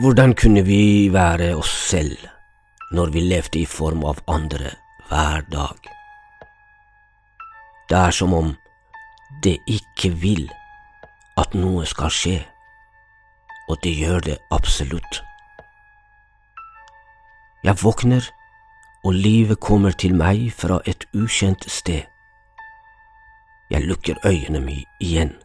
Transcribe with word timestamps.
Hvordan 0.00 0.32
kunne 0.34 0.62
vi 0.64 1.12
være 1.12 1.56
oss 1.56 1.70
selv 1.90 2.16
når 2.92 3.10
vi 3.12 3.20
levde 3.20 3.58
i 3.60 3.66
form 3.68 4.04
av 4.08 4.22
andre 4.32 4.70
hver 5.10 5.42
dag? 5.52 5.76
Det 7.90 7.98
er 7.98 8.14
som 8.16 8.32
om 8.32 8.54
det 9.44 9.58
ikke 9.68 10.08
vil 10.22 10.46
at 11.36 11.52
noe 11.52 11.84
skal 11.84 12.08
skje, 12.08 12.38
og 13.68 13.76
det 13.84 13.92
gjør 13.98 14.24
det 14.24 14.38
absolutt. 14.50 15.20
Jeg 17.64 17.76
våkner, 17.84 18.24
og 19.04 19.12
livet 19.12 19.60
kommer 19.60 19.92
til 19.92 20.16
meg 20.16 20.48
fra 20.56 20.80
et 20.88 21.04
ukjent 21.12 21.68
sted. 21.68 22.08
Jeg 23.70 23.84
lukker 23.84 24.16
øynene 24.24 24.64
mine 24.64 24.88
igjen. 25.00 25.36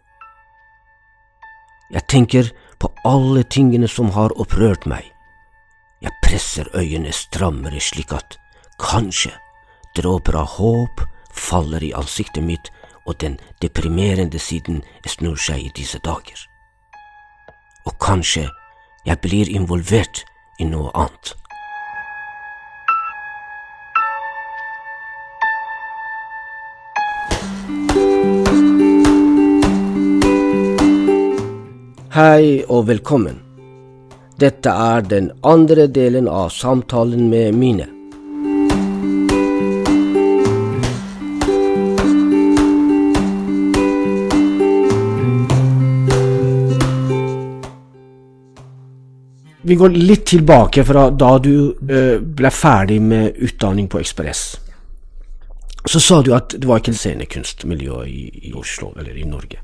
Jeg 1.92 2.08
tenker 2.08 2.56
på 2.80 2.92
alle 3.06 3.44
tingene 3.44 3.88
som 3.88 4.12
har 4.16 4.34
opprørt 4.40 4.86
meg. 4.86 5.12
Jeg 6.02 6.12
presser 6.24 6.70
øynene 6.76 7.14
strammere 7.14 7.80
slik 7.80 8.14
at 8.14 8.38
kanskje 8.82 9.32
dråper 9.98 10.36
av 10.36 10.58
håp 10.58 11.06
faller 11.36 11.84
i 11.84 11.94
ansiktet 11.96 12.44
mitt 12.44 12.72
og 13.06 13.20
den 13.22 13.40
deprimerende 13.62 14.40
siden 14.40 14.84
snur 15.08 15.40
seg 15.40 15.66
i 15.66 15.74
disse 15.78 16.00
dager. 16.04 16.38
Og 17.86 17.98
kanskje 18.02 18.48
jeg 19.06 19.22
blir 19.22 19.50
involvert 19.50 20.24
i 20.60 20.66
noe 20.66 20.92
annet. 20.94 21.36
Hei 32.16 32.62
og 32.72 32.86
velkommen. 32.88 33.42
Dette 34.40 34.72
er 34.72 35.02
den 35.04 35.26
andre 35.44 35.90
delen 35.92 36.30
av 36.32 36.54
samtalen 36.56 37.26
med 37.28 37.58
Mine. 37.60 37.88
Vi 49.62 49.76
går 49.76 50.00
litt 50.00 50.24
tilbake 50.32 50.88
fra 50.88 51.10
da 51.12 51.34
du 51.36 51.52
eh, 51.68 52.24
ble 52.24 52.54
ferdig 52.62 53.02
med 53.02 53.36
utdanning 53.36 53.92
på 53.92 54.00
Ekspress. 54.00 54.46
Så 55.84 56.00
sa 56.00 56.24
du 56.24 56.32
at 56.40 56.56
det 56.56 56.64
var 56.64 56.80
ikke 56.80 56.96
scenekunstmiljø 56.96 58.02
i, 58.08 58.26
i 58.48 58.56
Oslo 58.56 58.94
eller 58.96 59.20
i 59.20 59.28
Norge. 59.28 59.60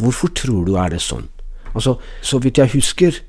Hvorfor 0.00 0.32
tror 0.32 0.64
du 0.64 0.78
er 0.80 0.96
det 0.96 1.04
sånn? 1.04 1.28
Altså, 1.74 1.96
Så 2.22 2.38
vidt 2.38 2.58
jeg 2.58 2.70
husker, 2.74 3.20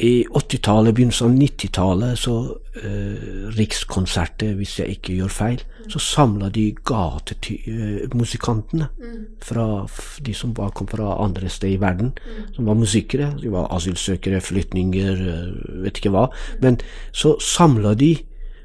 i 0.00 0.24
80-tallet, 0.24 0.94
begynnelsen 0.96 1.26
av 1.28 1.34
90-tallet, 1.36 2.18
så 2.18 2.56
eh, 2.80 3.48
Rikskonsertet, 3.52 4.54
hvis 4.56 4.78
jeg 4.80 4.88
ikke 4.96 5.12
gjør 5.18 5.28
feil, 5.32 5.60
så 5.92 5.98
samla 6.00 6.48
de 6.54 6.72
gatemusikantene. 6.88 8.86
Mm. 8.96 9.26
Fra 9.44 9.86
de 10.24 10.34
som 10.34 10.56
var, 10.56 10.70
kom 10.72 10.88
fra 10.88 11.24
andre 11.24 11.48
steder 11.52 11.74
i 11.76 11.80
verden, 11.80 12.12
mm. 12.16 12.54
som 12.56 12.66
var 12.70 12.74
musikere. 12.80 13.36
De 13.42 13.52
var 13.52 13.68
asylsøkere, 13.76 14.40
flyktninger, 14.40 15.12
eh, 15.12 15.52
vet 15.84 15.96
ikke 16.00 16.14
hva. 16.16 16.26
Men 16.64 16.80
så 17.12 17.36
samla 17.40 17.94
de, 17.94 18.16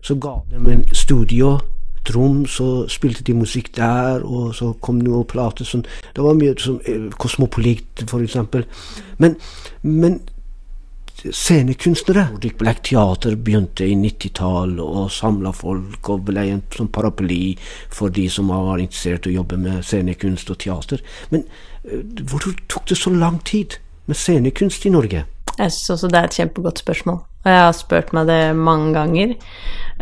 så 0.02 0.16
ga 0.16 0.34
dem 0.54 0.68
en 0.72 0.86
studio 0.96 1.60
rom, 2.16 2.46
så 2.46 2.86
spilte 2.92 3.24
de 3.24 3.36
musikk 3.38 3.74
der, 3.76 4.24
og 4.26 4.56
så 4.56 4.74
kom 4.82 5.02
noen 5.04 5.28
plater 5.28 5.68
sånn 5.68 5.86
Det 6.16 6.24
var 6.24 6.38
mye 6.38 6.56
som 6.62 6.80
eh, 6.86 7.08
Kosmopolit, 7.18 8.06
for 8.08 8.24
eksempel. 8.24 8.66
Men, 9.18 9.38
men 9.82 10.20
scenekunstnere. 11.32 12.28
Black 12.58 12.84
Teater 12.84 13.36
begynte 13.36 13.86
i 13.86 13.96
90-tall 13.96 14.78
og 14.84 15.12
samla 15.12 15.52
folk 15.56 16.10
og 16.14 16.28
ble 16.30 16.46
en 16.52 16.62
sånn 16.74 16.92
paraply 16.94 17.58
for 17.94 18.14
de 18.14 18.28
som 18.32 18.52
var 18.54 18.82
interessert 18.82 19.28
i 19.28 19.34
å 19.34 19.40
jobbe 19.42 19.60
med 19.62 19.86
scenekunst 19.86 20.52
og 20.54 20.60
teater. 20.64 21.02
Men 21.34 21.48
uh, 21.88 22.04
hvorfor 22.22 22.58
tok 22.70 22.88
det 22.92 23.00
så 23.00 23.14
lang 23.14 23.40
tid 23.48 23.80
med 24.06 24.20
scenekunst 24.20 24.86
i 24.86 24.94
Norge? 24.94 25.26
Jeg 25.58 25.74
syns 25.74 25.96
også 25.96 26.12
det 26.14 26.20
er 26.20 26.30
et 26.30 26.38
kjempegodt 26.38 26.84
spørsmål, 26.84 27.18
og 27.18 27.50
jeg 27.50 27.64
har 27.64 27.74
spurt 27.74 28.14
meg 28.14 28.30
det 28.30 28.42
mange 28.56 28.94
ganger. 28.94 29.36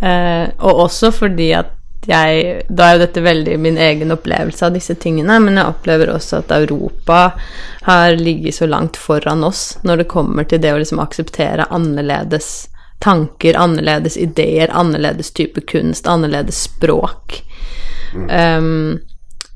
Uh, 0.01 0.51
og 0.59 0.85
også 0.89 1.13
fordi 1.15 1.53
at 1.55 1.71
jeg 2.05 2.61
Da 2.69 2.85
er 2.85 2.95
jo 2.95 3.01
dette 3.01 3.21
veldig 3.25 3.55
min 3.59 3.77
egen 3.81 4.13
opplevelse 4.13 4.67
av 4.67 4.75
disse 4.75 4.95
tingene, 5.01 5.39
men 5.41 5.57
jeg 5.57 5.71
opplever 5.71 6.11
også 6.13 6.43
at 6.43 6.53
Europa 6.53 7.19
har 7.87 8.17
ligget 8.19 8.59
så 8.59 8.67
langt 8.69 8.97
foran 8.97 9.43
oss 9.43 9.77
når 9.83 10.03
det 10.03 10.11
kommer 10.13 10.45
til 10.45 10.61
det 10.61 10.73
å 10.73 10.79
liksom 10.81 11.01
akseptere 11.01 11.65
annerledes 11.73 12.67
tanker, 13.03 13.57
annerledes 13.57 14.17
ideer, 14.17 14.69
annerledes 14.71 15.31
type 15.31 15.61
kunst, 15.69 16.07
annerledes 16.07 16.61
språk. 16.69 17.41
Mm. 18.15 18.29
Um, 18.29 18.99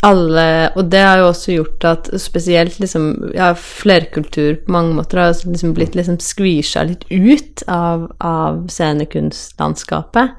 alle 0.05 0.71
Og 0.79 0.89
det 0.91 1.01
har 1.03 1.21
jo 1.21 1.29
også 1.29 1.55
gjort 1.57 1.87
at 1.89 2.09
spesielt 2.21 2.79
liksom 2.79 3.31
Ja, 3.35 3.51
flerkultur 3.53 4.59
på 4.65 4.73
mange 4.75 4.95
måter 4.97 5.21
har 5.21 5.33
liksom 5.33 5.73
blitt 5.77 5.97
liksom 5.97 6.19
skvisa 6.23 6.85
litt 6.87 7.05
ut 7.09 7.63
av, 7.67 8.07
av 8.23 8.65
scenekunstlandskapet. 8.71 10.37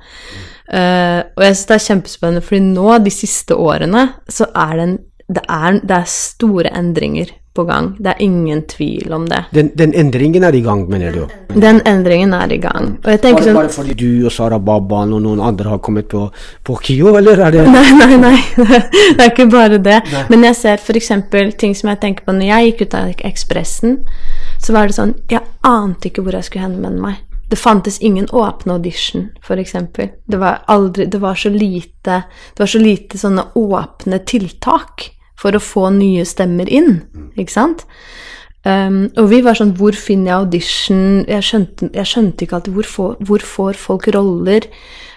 Uh, 0.70 1.20
og 1.34 1.44
jeg 1.44 1.56
syns 1.56 1.66
det 1.68 1.76
er 1.76 1.84
kjempespennende, 1.86 2.44
fordi 2.46 2.60
nå, 2.64 2.88
de 3.04 3.12
siste 3.12 3.56
årene, 3.58 4.04
så 4.30 4.46
er 4.54 4.74
det, 4.76 4.84
en, 4.86 4.96
det, 5.36 5.44
er, 5.44 5.80
det 5.82 5.96
er 5.96 6.12
store 6.14 6.72
endringer 6.78 7.32
på 7.54 7.64
gang. 7.64 7.96
Det 7.98 8.12
er 8.12 8.22
ingen 8.22 8.62
tvil 8.62 9.12
om 9.12 9.24
det. 9.28 9.44
Den, 9.50 9.70
den, 9.74 9.94
endringen 9.94 10.44
er 10.46 10.54
i 10.54 10.60
gang, 10.62 10.84
mener 10.90 11.12
du? 11.12 11.24
Den 11.54 11.80
endringen 11.86 12.34
er 12.34 12.52
i 12.52 12.58
gang. 12.62 12.92
Og 13.02 13.10
jeg 13.10 13.22
tenker 13.24 13.48
sånn 13.48 13.58
Bare 13.58 13.72
fordi 13.74 13.96
du 13.98 14.26
og 14.28 14.34
Sara 14.34 14.60
Baban 14.62 15.16
og 15.16 15.24
noen 15.24 15.42
andre 15.42 15.72
har 15.72 15.80
kommet 15.82 16.06
på, 16.12 16.28
på 16.66 16.78
KIO, 16.86 17.16
eller 17.18 17.42
er 17.48 17.56
det 17.56 17.66
Nei, 17.66 17.86
nei, 17.98 18.20
nei. 18.22 18.36
det 19.16 19.18
er 19.18 19.32
ikke 19.32 19.48
bare 19.50 19.80
det. 19.82 19.98
Nei. 20.12 20.24
Men 20.30 20.46
jeg 20.50 20.60
ser 20.60 20.78
f.eks. 20.78 21.10
ting 21.58 21.74
som 21.74 21.90
jeg 21.90 22.02
tenker 22.04 22.28
på 22.28 22.36
når 22.36 22.52
jeg 22.52 22.70
gikk 22.70 22.86
ut 22.86 22.98
av 23.00 23.26
Ekspressen, 23.32 23.98
så 24.62 24.76
var 24.76 24.86
det 24.86 24.98
sånn 25.00 25.16
Jeg 25.30 25.42
ante 25.66 26.10
ikke 26.10 26.22
hvor 26.22 26.38
jeg 26.38 26.46
skulle 26.46 26.68
henvende 26.68 27.02
meg. 27.02 27.18
Det 27.50 27.58
fantes 27.58 27.98
ingen 27.98 28.28
åpne 28.30 28.78
audition, 28.78 29.32
f.eks. 29.42 29.74
Det 29.98 30.38
var 30.38 30.62
aldri 30.70 31.08
Det 31.10 31.18
var 31.18 31.34
så 31.34 31.50
lite 31.50 32.22
Det 32.54 32.62
var 32.62 32.70
så 32.70 32.78
lite 32.78 33.18
sånne 33.18 33.48
åpne 33.58 34.20
tiltak 34.22 35.10
for 35.40 35.56
å 35.56 35.62
få 35.62 35.88
nye 35.96 36.26
stemmer 36.28 36.68
inn, 36.70 37.00
ikke 37.40 37.54
sant? 37.54 37.86
Um, 38.60 39.06
og 39.16 39.30
vi 39.30 39.38
var 39.40 39.56
sånn 39.56 39.70
Hvor 39.72 39.96
finner 39.96 40.28
jeg 40.28 40.36
audition? 40.36 41.04
Jeg 41.24 41.44
skjønte, 41.46 41.86
jeg 41.96 42.08
skjønte 42.10 42.44
ikke 42.44 42.58
alltid 42.58 42.74
hvor, 42.76 42.88
får, 42.92 43.14
hvor 43.24 43.44
får 43.48 43.78
folk 43.80 44.08
roller? 44.12 44.66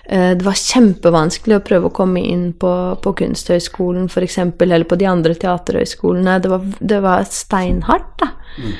Uh, 0.07 0.31
det 0.39 0.45
var 0.47 0.55
kjempevanskelig 0.55 1.57
å 1.57 1.65
prøve 1.67 1.89
å 1.89 1.95
komme 1.97 2.23
inn 2.23 2.45
på, 2.55 2.71
på 3.03 3.13
Kunsthøgskolen 3.19 4.07
f.eks., 4.07 4.39
eller 4.63 4.87
på 4.87 4.99
de 4.99 5.09
andre 5.11 5.35
teaterhøgskolene. 5.35 6.37
Det 6.39 6.53
var, 6.53 6.71
det 6.79 7.01
var 7.03 7.27
steinhardt, 7.27 8.23
da. 8.23 8.31
Mm. 8.63 8.73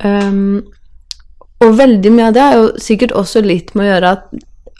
Um, 0.00 0.60
og 1.60 1.74
veldig 1.76 2.10
mye 2.14 2.30
av 2.30 2.34
det 2.34 2.42
er 2.42 2.54
jo 2.56 2.68
sikkert 2.80 3.14
også 3.20 3.42
litt 3.44 3.74
med 3.76 3.84
å 3.84 3.90
gjøre 3.92 4.12
at 4.16 4.30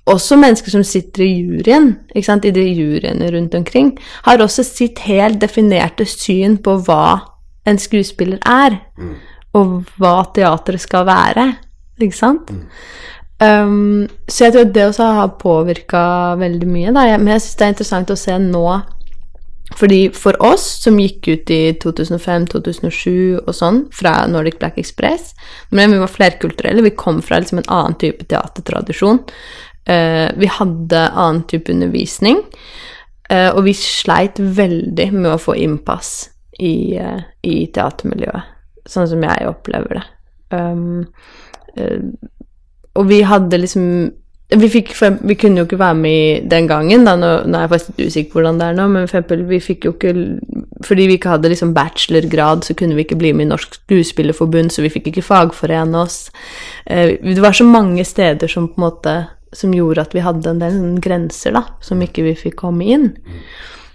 også 0.09 0.39
mennesker 0.41 0.73
som 0.73 0.85
sitter 0.87 1.25
i 1.25 1.33
juryen, 1.43 1.93
i 2.15 2.51
de 2.51 2.65
juryene 2.65 3.31
rundt 3.33 3.55
omkring, 3.55 3.99
har 4.25 4.41
også 4.41 4.65
sitt 4.65 4.99
helt 5.05 5.41
definerte 5.41 6.07
syn 6.09 6.59
på 6.59 6.79
hva 6.87 7.21
en 7.69 7.79
skuespiller 7.79 8.39
er, 8.47 8.81
mm. 8.99 9.15
og 9.55 9.85
hva 9.99 10.25
teatret 10.35 10.81
skal 10.81 11.07
være, 11.07 11.53
ikke 12.01 12.17
sant? 12.17 12.51
Mm. 12.51 12.67
Um, 13.41 14.09
så 14.29 14.47
jeg 14.47 14.53
tror 14.53 14.73
det 14.73 14.87
også 14.87 15.05
har 15.17 15.37
påvirka 15.41 16.01
veldig 16.37 16.69
mye. 16.69 16.93
Da. 16.93 17.07
Men 17.17 17.35
jeg 17.35 17.45
syns 17.45 17.57
det 17.57 17.67
er 17.67 17.75
interessant 17.75 18.13
å 18.13 18.19
se 18.21 18.37
nå 18.41 18.65
fordi 19.79 20.09
for 20.11 20.35
oss 20.43 20.65
som 20.83 20.97
gikk 20.99 21.29
ut 21.29 21.51
i 21.55 21.61
2005-2007 21.79 23.39
og 23.45 23.53
sånn, 23.55 23.85
fra 23.95 24.25
Nordic 24.27 24.59
Black 24.59 24.81
Express 24.83 25.29
Men 25.71 25.95
vi 25.95 26.01
var 26.01 26.11
flerkulturelle, 26.11 26.83
vi 26.83 26.91
kom 26.99 27.21
fra 27.23 27.39
liksom 27.39 27.63
en 27.63 27.71
annen 27.71 27.95
type 28.03 28.27
teatertradisjon. 28.27 29.23
Uh, 29.89 30.29
vi 30.37 30.51
hadde 30.51 31.07
annen 31.09 31.43
type 31.51 31.73
undervisning, 31.73 32.43
uh, 33.33 33.51
og 33.55 33.65
vi 33.67 33.75
sleit 33.77 34.39
veldig 34.39 35.09
med 35.17 35.33
å 35.33 35.41
få 35.41 35.57
innpass 35.59 36.31
i, 36.61 36.99
uh, 37.01 37.23
i 37.47 37.65
teatermiljøet, 37.73 38.53
sånn 38.91 39.09
som 39.11 39.25
jeg 39.25 39.49
opplever 39.49 40.01
det. 40.01 40.07
Um, 40.51 41.07
og 42.99 43.05
vi 43.07 43.21
hadde 43.23 43.61
liksom 43.63 43.85
vi, 44.59 44.69
fikk, 44.71 44.91
vi, 44.99 45.37
kunne 45.39 45.61
jo 45.61 45.67
ikke 45.69 45.79
være 45.79 45.97
med 46.01 46.17
i 46.17 46.49
den 46.51 46.67
gangen, 46.67 47.05
da, 47.07 47.15
nå, 47.19 47.29
nå 47.47 47.59
er 47.59 47.67
jeg 47.67 47.73
faktisk 47.75 48.01
usikker 48.01 48.33
på 48.33 48.41
hvordan 48.41 48.59
det 48.59 48.67
er 48.67 48.79
nå, 48.79 48.87
men 48.91 49.05
for 49.07 49.21
eksempel, 49.21 49.45
vi 49.47 49.61
fikk 49.63 49.87
jo 49.87 49.93
ikke 49.95 50.15
Fordi 50.87 51.07
vi 51.07 51.19
ikke 51.19 51.35
hadde 51.35 51.51
liksom 51.53 51.75
bachelorgrad, 51.77 52.65
så 52.65 52.75
kunne 52.75 52.97
vi 52.97 53.05
ikke 53.05 53.19
bli 53.21 53.35
med 53.37 53.47
i 53.47 53.51
Norsk 53.51 53.77
Skuespillerforbund, 53.83 54.73
så 54.73 54.83
vi 54.83 54.91
fikk 54.91 55.11
ikke 55.11 55.27
fagforene 55.27 55.99
oss. 56.01 56.31
Eh, 56.87 57.19
det 57.21 57.43
var 57.45 57.53
så 57.53 57.67
mange 57.69 58.05
steder 58.05 58.49
som 58.49 58.69
på 58.69 58.81
en 58.81 58.87
måte 58.87 59.15
som 59.57 59.75
gjorde 59.75 60.05
at 60.05 60.15
vi 60.15 60.23
hadde 60.25 60.51
en 60.51 60.63
del 60.63 60.81
grenser, 61.03 61.55
da, 61.57 61.65
som 61.85 62.03
ikke 62.05 62.25
vi 62.27 62.37
fikk 62.39 62.61
komme 62.63 62.87
inn. 62.87 63.13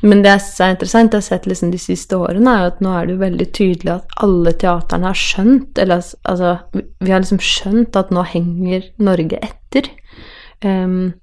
Men 0.06 0.22
det 0.26 0.36
som 0.44 0.68
er 0.68 0.76
interessant, 0.76 1.14
jeg 1.16 1.24
har 1.24 1.26
sett 1.26 1.48
liksom 1.50 1.72
de 1.74 1.80
siste 1.82 2.18
årene, 2.20 2.52
er 2.52 2.64
jo 2.66 2.72
at 2.74 2.82
nå 2.84 2.94
er 2.94 3.08
det 3.08 3.16
jo 3.16 3.24
veldig 3.24 3.48
tydelig 3.58 3.94
at 3.96 4.18
alle 4.26 4.54
teaterne 4.62 5.10
har 5.10 5.18
skjønt 5.18 5.80
Eller 5.82 6.04
altså, 6.30 6.52
vi 6.76 7.14
har 7.14 7.24
liksom 7.24 7.42
skjønt 7.42 7.98
at 7.98 8.12
nå 8.14 8.26
henger 8.36 8.90
Norge 9.02 9.40
etter. 9.42 9.90
Um, 10.62 11.16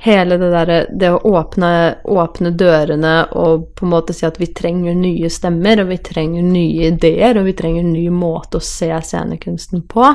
hele 0.00 0.36
det 0.40 0.48
derre 0.52 0.78
Det 0.96 1.10
å 1.12 1.18
åpne, 1.36 1.70
åpne, 2.08 2.52
dørene 2.56 3.14
og 3.36 3.66
på 3.76 3.84
en 3.84 3.92
måte 3.92 4.14
si 4.16 4.24
at 4.26 4.40
vi 4.40 4.48
trenger 4.56 4.96
nye 4.96 5.28
stemmer, 5.32 5.82
og 5.82 5.90
vi 5.92 5.98
trenger 6.04 6.46
nye 6.46 6.88
ideer, 6.88 7.36
og 7.36 7.48
vi 7.50 7.54
trenger 7.58 7.84
en 7.84 7.92
ny 7.92 8.06
måte 8.14 8.60
å 8.60 8.64
se 8.64 8.88
scenekunsten 8.88 9.84
på. 9.90 10.06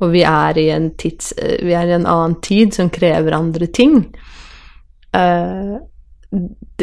Og 0.00 0.12
vi 0.12 0.26
er 0.28 0.60
i 0.60 0.68
en, 0.74 0.90
tids, 1.00 1.32
vi 1.40 1.72
er 1.72 1.88
i 1.88 1.96
en 1.96 2.06
annen 2.06 2.36
tid 2.44 2.76
som 2.76 2.92
krever 2.92 3.36
andre 3.36 3.70
ting. 3.72 4.02
Uh, 5.16 5.80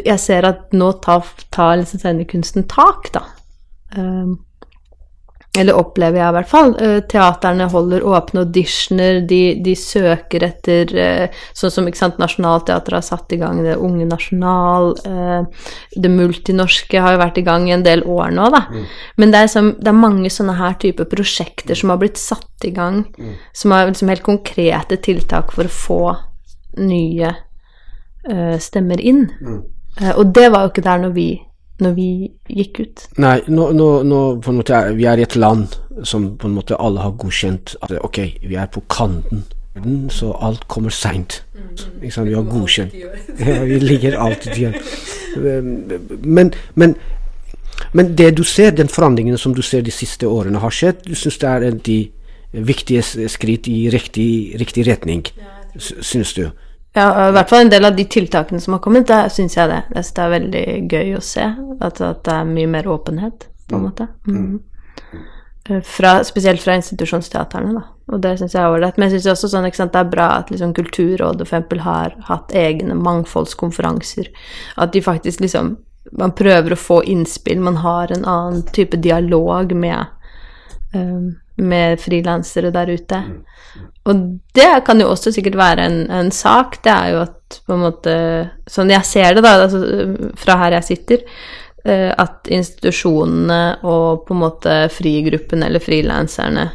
jeg 0.01 0.19
ser 0.22 0.46
at 0.50 0.74
nå 0.78 0.92
tar, 1.06 1.25
tar 1.54 1.78
liksom 1.80 2.01
scenekunsten 2.01 2.66
tak, 2.69 3.12
da. 3.13 3.25
Um, 3.98 4.38
eller 5.57 5.78
opplever 5.80 6.19
jeg 6.19 6.30
i 6.30 6.36
hvert 6.36 6.50
fall. 6.50 6.74
Uh, 6.78 7.00
teaterne 7.10 7.66
holder 7.72 8.06
åpne 8.06 8.44
auditioner, 8.46 9.19
de, 9.30 9.42
de 9.66 9.74
søker 9.78 10.46
etter 10.46 10.94
uh, 10.94 11.40
Sånn 11.57 11.74
som 11.74 11.90
ikke 11.90 12.00
sant, 12.00 12.19
Nationaltheatret 12.22 13.00
har 13.00 13.06
satt 13.06 13.34
i 13.34 13.40
gang 13.42 13.63
det 13.66 13.80
Unge 13.81 14.06
Nasjonal. 14.10 14.94
Uh, 15.07 15.74
det 15.98 16.13
multinorske 16.13 17.01
har 17.01 17.16
jo 17.16 17.24
vært 17.24 17.42
i 17.42 17.46
gang 17.48 17.66
i 17.69 17.74
en 17.74 17.86
del 17.86 18.06
år 18.06 18.36
nå, 18.36 18.51
da. 18.54 18.63
Mm. 18.69 18.86
Men 19.24 19.34
det 19.34 19.42
er, 19.42 19.51
som, 19.56 19.74
det 19.80 19.90
er, 19.90 20.00
mange 20.00 20.31
sånne 20.34 20.57
her 20.60 20.78
type 20.81 21.10
prosjekter 21.10 21.78
som 21.78 21.94
har 21.94 22.01
blitt 22.01 22.22
satt 22.22 22.69
i 22.69 22.74
gang, 22.75 23.04
mm. 23.18 23.36
som 23.57 23.74
har 23.74 23.90
liksom 23.90 24.13
helt 24.13 24.25
konkrete 24.28 25.01
tiltak 25.01 25.56
for 25.56 25.66
å 25.66 25.78
få 25.81 26.01
nye 26.80 27.36
stemmer 28.62 29.00
inn. 29.01 29.24
Mm. 29.42 29.62
og 30.19 30.34
det 30.36 30.50
var 30.51 30.66
jo 30.66 30.69
ikke 30.69 30.84
der 30.86 31.00
når 31.01 31.13
vi 31.16 31.30
når 31.83 31.93
vi 31.95 32.09
gikk 32.49 32.81
ut? 32.83 33.05
Nei, 33.23 33.37
nå, 33.47 33.69
nå, 33.75 33.87
nå 34.07 34.19
på 34.43 34.51
en 34.51 34.59
måte 34.59 34.81
vi 34.97 35.07
er 35.09 35.21
i 35.21 35.25
et 35.25 35.37
land 35.39 35.77
som 36.07 36.33
på 36.39 36.47
en 36.47 36.57
måte 36.57 36.77
alle 36.79 37.03
har 37.03 37.15
godkjent 37.19 37.75
at 37.83 37.93
ok, 37.99 38.19
vi 38.45 38.57
er 38.59 38.69
på 38.71 38.83
kanten, 38.91 39.45
så 40.11 40.33
alt 40.43 40.67
kommer 40.67 40.93
seint. 40.93 41.41
Vi 42.01 42.11
har 42.11 42.43
godkjent. 42.43 42.93
Ja, 43.39 43.63
vi 43.63 43.79
ligger 43.79 44.17
alltid 44.19 44.57
igjen. 44.57 44.73
Men, 45.35 46.53
men, 46.73 46.95
men, 47.93 48.15
det 48.17 48.37
du 48.37 48.43
ser, 48.43 48.71
den 48.71 48.89
forandringen 48.89 49.37
som 49.37 49.53
du 49.55 49.61
ser 49.61 49.81
de 49.81 49.91
siste 49.91 50.27
årene 50.27 50.59
har 50.59 50.73
skjedd, 50.73 51.05
du 51.07 51.15
syns 51.15 51.37
det 51.39 51.49
er 51.49 51.67
en 51.69 51.77
de 51.85 51.99
viktige 52.51 53.29
skritt 53.29 53.67
i 53.69 53.89
riktig, 53.93 54.57
riktig 54.59 54.87
retning, 54.87 55.23
syns 55.77 56.33
du? 56.33 56.49
Ja, 57.00 57.30
i 57.30 57.34
hvert 57.36 57.51
fall 57.51 57.66
en 57.66 57.72
del 57.72 57.88
av 57.88 57.96
de 57.96 58.04
tiltakene 58.12 58.60
som 58.60 58.75
har 58.75 58.84
kommet, 58.84 59.07
det 59.07 59.30
syns 59.31 59.56
jeg 59.56 59.72
det. 59.72 59.84
Jeg 59.94 60.04
synes 60.04 60.16
det 60.16 60.24
er 60.24 60.34
veldig 60.36 60.63
gøy 60.92 61.12
å 61.16 61.24
se. 61.24 61.46
At, 61.80 62.01
at 62.04 62.24
det 62.28 62.36
er 62.36 62.50
mye 62.50 62.72
mer 62.72 62.90
åpenhet, 62.92 63.48
på 63.69 63.78
en 63.78 63.84
mm. 63.84 63.86
måte. 63.88 64.10
Mm. 64.28 64.40
mm. 64.40 65.28
Eh, 65.69 65.81
fra, 65.81 66.24
spesielt 66.24 66.62
fra 66.62 66.75
institusjonsteaterne, 66.75 67.74
da. 67.78 67.84
Og 68.10 68.22
det 68.24 68.36
syns 68.40 68.56
jeg 68.56 68.63
er 68.63 68.74
ålreit. 68.74 68.98
Men 68.98 69.10
jeg 69.10 69.19
syns 69.19 69.36
også 69.36 69.51
sånn, 69.54 69.68
sant, 69.75 69.94
det 69.94 70.01
er 70.01 70.12
bra 70.12 70.30
at 70.40 70.50
liksom, 70.51 70.74
Kulturrådet 70.78 71.46
f.eks. 71.48 71.84
har 71.86 72.16
hatt 72.30 72.56
egne 72.57 72.98
mangfoldskonferanser. 72.98 74.31
At 74.78 74.96
de 74.96 75.06
faktisk 75.06 75.46
liksom 75.46 75.78
Man 76.18 76.31
prøver 76.34 76.74
å 76.74 76.80
få 76.80 77.04
innspill, 77.06 77.60
man 77.62 77.75
har 77.84 78.10
en 78.10 78.24
annen 78.25 78.63
type 78.74 78.98
dialog 78.98 79.75
med 79.78 80.07
um, 80.96 81.36
med 81.61 82.00
frilansere 82.01 82.71
der 82.75 82.91
ute. 82.95 83.21
Mm. 83.25 83.85
Og 84.09 84.21
det 84.57 84.69
kan 84.88 85.01
jo 85.01 85.09
også 85.11 85.33
sikkert 85.35 85.57
være 85.59 85.85
en, 85.85 86.00
en, 86.11 86.31
sak. 86.31 86.79
Det 86.83 86.91
er 86.91 87.13
jo 87.13 87.23
at 87.25 87.59
på 87.65 87.75
en 87.75 87.81
måte 87.81 88.13
Sånn 88.69 88.91
jeg 88.94 89.06
ser 89.07 89.35
det, 89.35 89.44
da, 89.45 89.56
altså, 89.65 89.81
fra 90.38 90.59
her 90.63 90.77
jeg 90.77 90.88
sitter, 90.91 91.25
uh, 91.88 92.11
at 92.13 92.50
institusjonene 92.53 93.79
og 93.89 94.25
på 94.27 94.35
en 94.35 94.44
måte 94.44 94.77
frigruppen 94.94 95.65
eller 95.65 95.83
frilanserne 95.83 96.69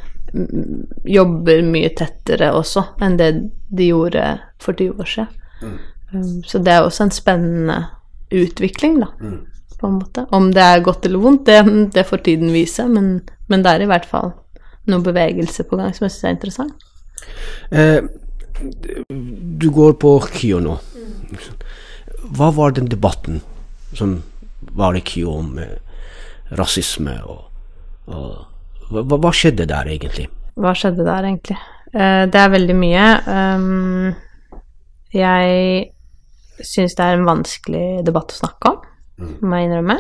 jobber 1.06 1.60
mye 1.62 1.92
tettere 1.94 2.48
også 2.58 2.82
enn 3.06 3.18
det 3.20 3.28
de 3.70 3.90
gjorde 3.92 4.24
for 4.62 4.74
20 4.74 5.02
år 5.04 5.10
siden. 5.12 5.42
Mm. 5.62 5.76
Um, 6.14 6.30
så 6.46 6.58
det 6.58 6.74
er 6.74 6.86
også 6.86 7.06
en 7.06 7.14
spennende 7.14 7.76
utvikling, 8.34 8.98
da. 9.04 9.12
Mm. 9.22 9.42
På 9.78 9.90
en 9.90 9.98
måte. 10.00 10.24
Om 10.34 10.50
det 10.54 10.62
er 10.62 10.82
godt 10.86 11.06
eller 11.06 11.22
vondt, 11.22 11.46
det, 11.46 11.60
det 11.94 12.06
får 12.08 12.24
tiden 12.26 12.50
vise, 12.54 12.86
men, 12.90 13.20
men 13.50 13.62
det 13.62 13.74
er 13.74 13.84
i 13.84 13.90
hvert 13.90 14.10
fall 14.10 14.34
noen 14.90 15.04
bevegelse 15.04 15.66
på 15.68 15.78
gang 15.80 15.94
som 15.96 16.06
jeg 16.06 16.14
syns 16.14 16.28
er 16.28 16.36
interessant. 16.36 16.86
Eh, 17.70 18.00
du 18.60 19.68
går 19.74 19.96
på 20.00 20.16
KYO 20.34 20.60
nå. 20.62 20.76
Hva 22.34 22.50
var 22.54 22.74
den 22.76 22.88
debatten 22.90 23.40
som 23.94 24.18
var 24.74 24.96
i 24.96 25.02
KYO 25.04 25.38
om 25.40 25.58
eh, 25.60 25.76
rasisme 26.58 27.16
og, 27.24 27.46
og 28.10 28.92
hva, 28.92 29.16
hva, 29.16 29.32
skjedde 29.34 29.66
der 29.70 29.88
egentlig? 29.90 30.28
Hva 30.60 30.74
skjedde 30.76 31.06
der 31.06 31.26
egentlig? 31.26 31.58
Eh, 31.94 32.24
det 32.30 32.40
er 32.40 32.52
veldig 32.52 32.76
mye. 32.78 33.06
Um, 33.26 34.14
jeg 35.14 36.64
syns 36.64 36.94
det 36.98 37.06
er 37.06 37.16
en 37.16 37.26
vanskelig 37.26 37.86
debatt 38.06 38.34
å 38.34 38.40
snakke 38.42 38.72
om, 38.72 38.84
mm. 39.18 39.34
må 39.42 39.58
jeg 39.58 39.70
innrømme. 39.70 39.98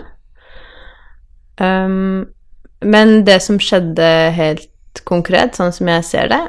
Um, 1.58 2.24
men 2.84 3.22
det 3.26 3.40
som 3.42 3.60
skjedde 3.62 4.06
helt 4.36 4.68
konkret, 5.02 5.58
sånn 5.58 5.74
som 5.74 5.90
jeg 5.90 6.06
ser 6.06 6.30
det, 6.30 6.42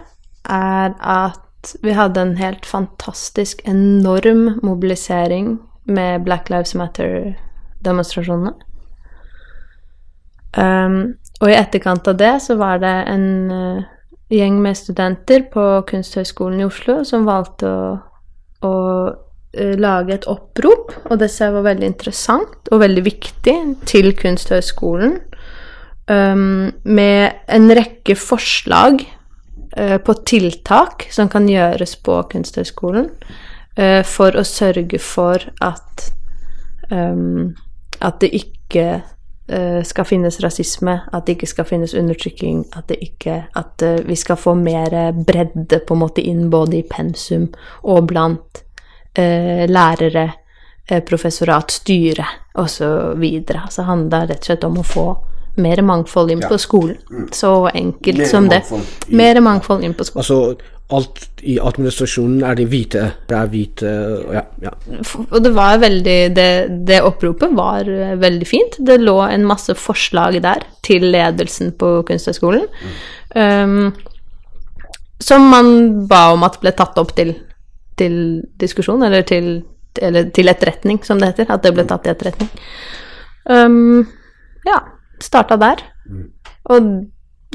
er 0.45 0.93
at 1.01 1.41
vi 1.81 1.95
hadde 1.97 2.21
en 2.21 2.35
helt 2.37 2.65
fantastisk, 2.65 3.61
enorm 3.65 4.59
mobilisering 4.63 5.57
med 5.85 6.23
Black 6.23 6.49
Lives 6.49 6.75
Matter-demonstrasjonene. 6.77 8.53
Um, 10.55 11.17
og 11.41 11.51
i 11.51 11.57
etterkant 11.57 12.07
av 12.07 12.15
det 12.19 12.35
så 12.45 12.55
var 12.55 12.79
det 12.79 12.93
en 13.11 13.27
uh, 13.51 13.83
gjeng 14.31 14.61
med 14.63 14.77
studenter 14.79 15.43
på 15.51 15.65
Kunsthøgskolen 15.89 16.61
i 16.61 16.67
Oslo 16.67 17.01
som 17.03 17.27
valgte 17.27 17.67
å, 17.67 17.89
å 18.63 18.75
uh, 19.11 19.73
lage 19.75 20.15
et 20.15 20.29
opprop, 20.31 20.95
og 21.09 21.19
det 21.19 21.29
ser 21.33 21.49
jeg 21.49 21.57
var 21.57 21.67
veldig 21.73 21.89
interessant 21.91 22.71
og 22.71 22.85
veldig 22.85 23.03
viktig, 23.09 23.57
til 23.89 24.13
Kunsthøgskolen 24.15 25.19
um, 26.07 26.71
med 26.83 27.31
en 27.47 27.71
rekke 27.75 28.15
forslag 28.15 29.03
uh, 29.79 29.97
på 29.97 30.13
tiltak 30.27 31.07
som 31.11 31.29
kan 31.29 31.49
gjøres 31.49 31.95
på 32.05 32.19
Kunsthøgskolen 32.31 33.09
uh, 33.79 34.01
for 34.07 34.37
å 34.37 34.45
sørge 34.45 35.01
for 35.01 35.49
at 35.65 36.09
um, 36.91 37.55
at 38.03 38.19
det 38.21 38.33
ikke 38.35 38.85
uh, 38.99 39.81
skal 39.87 40.07
finnes 40.07 40.41
rasisme, 40.43 40.97
at 41.13 41.25
det 41.25 41.37
ikke 41.37 41.49
skal 41.53 41.69
finnes 41.69 41.95
undertrykking, 41.95 42.65
at 42.75 42.89
det 42.91 42.99
ikke 43.01 43.45
At 43.55 43.81
vi 44.05 44.15
skal 44.15 44.37
få 44.37 44.53
mer 44.53 45.13
bredde 45.13 45.79
på 45.79 45.93
en 45.93 45.99
måte 45.99 46.21
inn 46.21 46.49
både 46.49 46.77
i 46.77 46.83
pensum 46.83 47.49
og 47.83 48.07
blant 48.07 48.61
lærere, 49.15 50.25
professorat, 51.07 51.71
styre 51.71 52.25
osv. 52.59 53.23
Så, 53.47 53.61
så 53.71 53.85
handler 53.87 54.25
det 54.27 54.33
rett 54.33 54.41
og 54.41 54.49
slett 54.49 54.65
om 54.67 54.75
å 54.81 54.83
få 54.83 55.05
mer 55.61 55.81
mangfold 55.81 56.31
inn 56.33 56.43
på 56.43 56.57
skolen. 56.59 56.97
Mm. 57.11 57.27
Så 57.33 57.51
enkelt 57.73 58.23
mer 58.23 58.31
som 58.31 58.47
det. 58.51 58.61
Mer 59.07 59.41
mangfold 59.43 59.83
inn 59.87 59.95
på 59.97 60.07
skolen. 60.07 60.23
Altså 60.23 60.73
alt 60.93 61.41
i 61.41 61.55
administrasjonen 61.57 62.43
er 62.45 62.57
de 62.59 62.65
hvite. 62.69 63.03
Det 63.25 63.37
er 63.37 63.49
hvite 63.49 63.91
ja, 64.35 64.43
ja. 64.61 64.73
Og 65.25 65.37
det 65.41 65.51
var 65.55 65.79
veldig 65.81 66.17
det, 66.37 66.49
det, 66.85 66.99
oppropet 67.05 67.55
var 67.57 67.89
eh, 67.89 68.13
veldig 68.21 68.47
fint. 68.49 68.77
Det 68.77 68.99
lå 69.01 69.17
en 69.25 69.47
masse 69.49 69.73
forslag 69.79 70.37
der 70.45 70.67
til 70.85 71.07
ledelsen 71.15 71.73
på 71.79 71.97
Kunsthøgskolen. 72.05 72.67
Mm. 72.85 72.97
Um, 73.35 73.93
som 75.25 75.47
man 75.49 75.71
ba 76.09 76.27
om 76.35 76.43
at 76.45 76.59
ble 76.61 76.75
tatt 76.75 76.99
opp 77.01 77.15
til, 77.17 77.33
til 77.97 78.17
diskusjon, 78.61 79.01
eller 79.07 79.25
til, 79.25 79.63
eller 79.97 80.29
til 80.35 80.51
etterretning, 80.51 80.99
som 81.07 81.17
det 81.17 81.31
heter. 81.31 81.49
At 81.55 81.65
det 81.65 81.73
ble 81.73 81.87
tatt 81.89 82.05
i 82.05 82.13
etterretning. 82.13 82.51
Um, 83.49 84.05
ja 84.65 84.83
starta 85.23 85.57
der. 85.61 85.83
Mm. 86.09 86.29
Og 86.73 86.87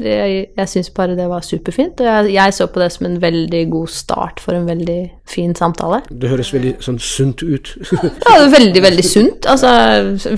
jeg, 0.01 0.45
jeg 0.57 0.69
syns 0.69 0.89
bare 0.95 1.15
det 1.17 1.27
var 1.29 1.45
superfint. 1.45 2.01
Og 2.01 2.07
jeg, 2.07 2.33
jeg, 2.33 2.53
så 2.53 2.67
på 2.71 2.81
det 2.81 2.89
som 2.93 3.07
en 3.07 3.21
veldig 3.21 3.61
god 3.71 3.87
start 3.93 4.41
for 4.43 4.57
en 4.57 4.67
veldig 4.69 4.99
fin 5.29 5.55
samtale. 5.55 6.01
Det 6.09 6.31
høres 6.31 6.53
veldig 6.53 6.75
sånn 6.83 6.99
sunt 7.03 7.43
ut. 7.43 7.75
ja, 8.25 8.35
veldig, 8.51 8.83
veldig 8.83 9.05
sunt. 9.05 9.47
Altså 9.51 9.71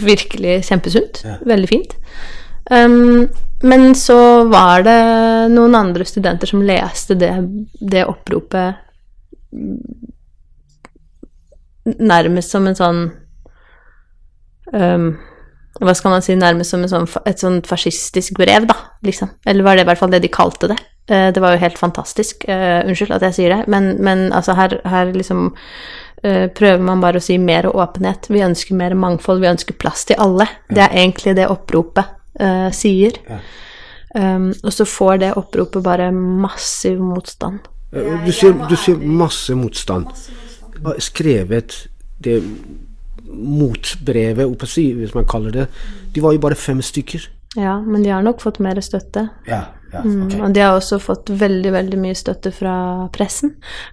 virkelig 0.04 0.62
kjempesunt. 0.70 1.24
Ja. 1.26 1.40
Veldig 1.54 1.72
fint. 1.72 1.98
Um, 2.72 3.28
men 3.64 3.92
så 3.96 4.44
var 4.52 4.84
det 4.84 5.00
noen 5.52 5.76
andre 5.76 6.06
studenter 6.08 6.48
som 6.48 6.64
leste 6.64 7.16
det, 7.20 7.32
det 7.80 8.06
oppropet 8.08 8.82
nærmest 11.84 12.54
som 12.54 12.68
en 12.68 12.78
sånn 12.78 13.02
um, 14.72 15.10
hva 15.82 15.94
skal 15.98 16.14
man 16.14 16.22
si, 16.22 16.36
nærmest 16.38 16.74
som 16.74 16.84
sånn, 16.90 17.08
et 17.30 17.42
sånt 17.42 17.68
fascistisk 17.70 18.38
brev, 18.38 18.68
da, 18.70 18.76
liksom. 19.06 19.32
Eller 19.50 19.66
var 19.66 19.78
det 19.78 19.86
i 19.86 19.90
hvert 19.90 20.02
fall 20.02 20.12
det 20.14 20.22
de 20.26 20.30
kalte 20.34 20.70
det. 20.70 20.78
Eh, 21.10 21.32
det 21.34 21.42
var 21.42 21.56
jo 21.56 21.64
helt 21.64 21.80
fantastisk. 21.82 22.46
Uh, 22.48 22.84
unnskyld 22.86 23.16
at 23.16 23.26
jeg 23.28 23.38
sier 23.40 23.56
det, 23.56 23.64
men, 23.72 23.96
men 24.04 24.28
altså 24.36 24.56
her, 24.60 24.78
her 24.88 25.10
liksom 25.16 25.50
uh, 25.50 26.46
prøver 26.54 26.86
man 26.86 27.02
bare 27.04 27.20
å 27.20 27.26
si 27.26 27.40
mer 27.42 27.68
åpenhet. 27.72 28.30
Vi 28.30 28.46
ønsker 28.46 28.78
mer 28.78 28.94
mangfold, 28.94 29.42
vi 29.42 29.50
ønsker 29.50 29.80
plass 29.82 30.06
til 30.10 30.22
alle. 30.22 30.48
Det 30.70 30.86
er 30.86 30.94
egentlig 30.94 31.36
det 31.42 31.50
oppropet 31.52 32.14
uh, 32.40 32.70
sier. 32.76 33.18
Ja. 33.28 33.42
Um, 34.14 34.52
og 34.62 34.70
så 34.70 34.86
får 34.86 35.24
det 35.24 35.32
oppropet 35.42 35.82
bare 35.82 36.12
massiv 36.14 37.02
motstand. 37.02 37.66
Du 37.94 38.30
sier, 38.34 38.54
du 38.70 38.76
sier 38.78 39.02
masse 39.02 39.54
motstand. 39.58 40.14
Har 40.84 41.02
Skrevet 41.02 41.76
det 42.24 42.40
motbrevet, 43.34 44.50
hvis 44.74 45.16
man 45.16 45.30
kaller 45.30 45.52
det. 45.52 45.68
De 46.16 46.22
var 46.24 46.36
jo 46.36 46.44
bare 46.44 46.56
fem 46.60 46.82
stykker. 46.82 47.30
Ja, 47.56 47.78
men 47.82 48.04
de 48.04 48.10
har 48.10 48.24
nok 48.26 48.42
fått 48.42 48.60
mer 48.64 48.80
støtte. 48.82 49.30
Ja, 49.48 49.66
ja, 49.94 50.02
Mm, 50.02 50.42
og 50.42 50.54
de 50.54 50.60
har 50.60 50.74
også 50.74 50.98
fått 50.98 51.30
veldig, 51.30 51.72
veldig 51.72 52.00
mye 52.02 52.16
støtte 52.18 52.52
fra 52.52 53.08
pressen. 53.14 53.52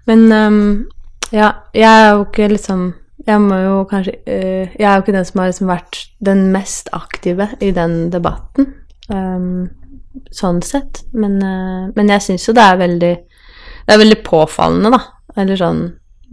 Men 0.08 0.32
um, 0.32 0.86
ja, 1.30 1.50
jeg 1.76 1.84
er 1.90 2.14
jo 2.14 2.24
ikke 2.24 2.48
liksom 2.54 2.94
Jeg 3.26 3.40
må 3.44 3.54
jo 3.60 3.74
kanskje 3.84 4.14
uh, 4.24 4.72
Jeg 4.72 4.86
er 4.88 4.94
jo 4.96 5.02
ikke 5.02 5.12
den 5.12 5.26
som 5.28 5.42
har 5.42 5.50
liksom 5.50 5.68
vært 5.68 5.98
den 6.24 6.46
mest 6.54 6.88
aktive 6.96 7.50
i 7.60 7.68
den 7.76 8.08
debatten, 8.10 8.72
um, 9.12 9.68
sånn 10.32 10.62
sett. 10.64 11.02
Men, 11.12 11.36
uh, 11.44 11.92
men 11.94 12.08
jeg 12.16 12.24
syns 12.24 12.48
jo 12.48 12.56
det 12.56 12.64
er 12.64 12.80
veldig 12.80 13.14
Det 13.20 13.92
er 13.92 14.00
veldig 14.00 14.22
påfallende, 14.24 14.96
da. 14.96 15.02
Eller 15.36 15.60
sånn 15.60 15.84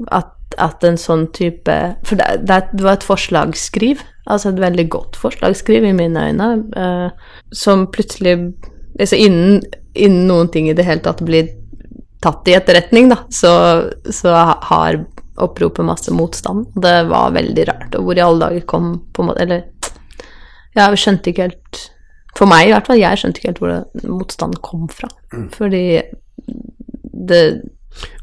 at, 0.08 0.32
at 0.58 0.84
en 0.88 0.98
sånn 1.00 1.28
type 1.36 1.74
For 2.08 2.20
det, 2.20 2.28
det, 2.48 2.84
var 2.84 2.98
et 2.98 3.06
forslagsskriv, 3.06 4.02
altså 4.26 4.54
et 4.54 4.62
veldig 4.62 4.88
godt 4.94 5.20
forslagsskriv 5.20 5.86
i 5.90 5.96
mine 5.96 6.30
øyne, 6.30 6.50
eh, 6.78 7.36
som 7.52 7.88
plutselig 7.92 8.38
altså 8.98 9.20
innen, 9.20 9.62
innen 9.94 10.26
noen 10.30 10.50
ting 10.54 10.70
i 10.70 10.76
det 10.78 10.86
hele 10.88 11.04
tatt 11.06 11.22
blir 11.26 11.52
tatt 12.24 12.48
i 12.50 12.56
etterretning, 12.58 13.12
da, 13.12 13.20
så, 13.30 13.52
så 14.10 14.34
har 14.72 15.04
oppropet 15.38 15.86
masse 15.86 16.14
motstand. 16.14 16.72
Det 16.82 16.96
var 17.12 17.36
veldig 17.36 17.68
rart. 17.70 17.96
Og 17.96 18.08
hvor 18.08 18.18
i 18.18 18.24
alle 18.26 18.48
dager 18.48 18.66
kom 18.70 18.94
på 19.14 19.22
en 19.22 19.30
måte 19.30 19.44
Eller 19.46 19.68
jeg 20.78 21.02
skjønte 21.02 21.32
ikke 21.32 21.48
helt 21.48 21.82
For 22.38 22.50
meg 22.50 22.68
i 22.68 22.74
hvert 22.74 22.90
fall, 22.90 23.02
jeg 23.02 23.22
skjønte 23.22 23.42
ikke 23.42 23.52
helt 23.52 23.62
hvor 23.62 23.74
det, 23.74 24.08
motstanden 24.10 24.62
kom 24.66 24.88
fra. 24.90 25.10
Fordi 25.54 25.86
det 27.28 27.44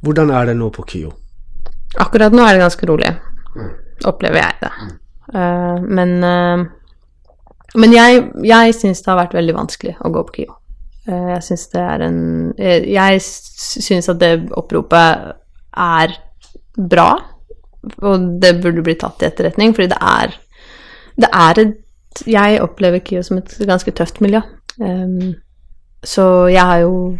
Hvordan 0.07 0.31
er 0.31 0.50
det 0.50 0.59
nå 0.59 0.71
på 0.75 0.85
KIO? 0.87 1.11
Akkurat 2.03 2.35
nå 2.35 2.43
er 2.43 2.57
det 2.57 2.65
ganske 2.65 2.87
rolig, 2.91 3.11
opplever 4.09 4.41
jeg 4.43 4.63
det. 4.65 4.73
Uh, 5.35 5.79
men 5.87 6.17
uh, 6.25 6.65
men 7.75 7.95
jeg, 7.95 8.21
jeg 8.47 8.75
syns 8.77 9.03
det 9.03 9.11
har 9.11 9.19
vært 9.25 9.35
veldig 9.35 9.57
vanskelig 9.57 9.97
å 9.99 10.11
gå 10.15 10.23
på 10.27 10.37
KIO. 10.39 10.57
Uh, 11.09 11.31
jeg 11.35 11.47
syns 11.49 11.67
det 11.73 11.83
er 11.83 12.05
en 12.07 12.21
Jeg, 12.57 12.85
jeg 12.95 13.23
syns 13.25 14.09
at 14.13 14.21
det 14.23 14.33
oppropet 14.57 15.33
er 15.85 16.15
bra, 16.79 17.09
og 18.01 18.29
det 18.41 18.55
burde 18.63 18.85
bli 18.87 18.95
tatt 18.99 19.23
i 19.23 19.29
etterretning, 19.29 19.75
fordi 19.77 19.91
det 19.93 20.01
er 20.01 20.39
Det 21.21 21.31
er 21.31 21.61
et 21.61 22.23
Jeg 22.31 22.63
opplever 22.63 23.03
KIO 23.03 23.23
som 23.27 23.41
et 23.41 23.57
ganske 23.67 23.91
tøft 23.91 24.21
miljø. 24.23 24.41
Um, 24.79 25.35
så 26.05 26.47
jeg 26.51 26.63
har 26.63 26.79
jo 26.85 27.17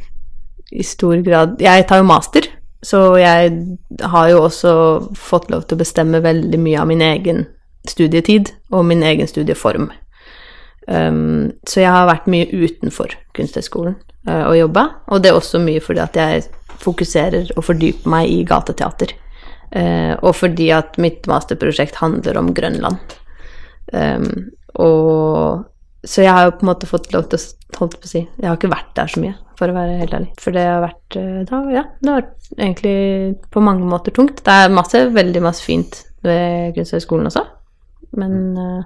i 0.75 0.83
stor 0.83 1.21
grad 1.23 1.61
Jeg 1.63 1.87
tar 1.89 2.01
jo 2.01 2.07
master, 2.07 2.47
så 2.85 3.01
jeg 3.17 3.53
har 4.13 4.31
jo 4.31 4.45
også 4.45 4.73
fått 5.17 5.51
lov 5.53 5.65
til 5.65 5.79
å 5.79 5.83
bestemme 5.83 6.23
veldig 6.25 6.61
mye 6.61 6.81
av 6.83 6.91
min 6.91 7.05
egen 7.05 7.45
studietid 7.89 8.53
og 8.73 8.87
min 8.89 9.05
egen 9.05 9.29
studieform. 9.29 9.91
Um, 10.85 11.53
så 11.65 11.81
jeg 11.81 11.93
har 11.95 12.11
vært 12.11 12.29
mye 12.29 12.49
utenfor 12.53 13.15
Kunsthøgskolen 13.37 13.97
uh, 14.29 14.51
og 14.51 14.59
jobba, 14.59 14.85
og 15.09 15.23
det 15.25 15.31
er 15.31 15.39
også 15.39 15.63
mye 15.65 15.81
fordi 15.81 16.03
at 16.05 16.19
jeg 16.19 16.45
fokuserer 16.83 17.55
og 17.55 17.65
fordyper 17.71 18.13
meg 18.13 18.33
i 18.33 18.43
gateteater. 18.49 19.15
Uh, 19.75 20.13
og 20.21 20.35
fordi 20.37 20.69
at 20.77 20.99
mitt 21.01 21.25
masterprosjekt 21.31 22.03
handler 22.03 22.37
om 22.41 22.53
Grønland. 22.57 23.17
Um, 23.93 24.51
og 24.77 25.65
så 26.05 26.25
jeg 26.25 26.37
har 26.37 26.49
jo 26.49 26.57
på 26.59 26.67
en 26.67 26.73
måte 26.73 26.89
fått 26.91 27.13
lov 27.15 27.31
til 27.31 27.41
å 27.41 27.79
holdt 27.79 27.99
på 28.01 28.07
å 28.07 28.11
si 28.11 28.21
Jeg 28.23 28.47
har 28.47 28.57
ikke 28.59 28.73
vært 28.73 28.93
der 28.97 29.11
så 29.11 29.21
mye, 29.23 29.35
for 29.59 29.71
å 29.71 29.77
være 29.77 29.99
helt 30.01 30.17
ærlig. 30.17 30.33
For 30.41 30.57
det 30.57 30.65
har 30.69 30.83
vært 30.85 31.21
uh, 31.21 31.43
da, 31.51 31.61
ja, 31.75 31.85
det 32.01 32.11
har 32.11 32.23
vært 32.23 32.57
egentlig 32.57 32.97
på 33.55 33.65
mange 33.65 33.89
måter 33.89 34.17
tungt. 34.17 34.43
Det 34.45 34.59
er 34.65 34.75
masse, 34.75 35.07
veldig 35.15 35.45
masse 35.45 35.65
fint 35.65 36.03
ved 36.25 36.73
Kunsthøgskolen 36.77 37.29
også, 37.29 37.45
men 38.19 38.35
uh, 38.57 38.83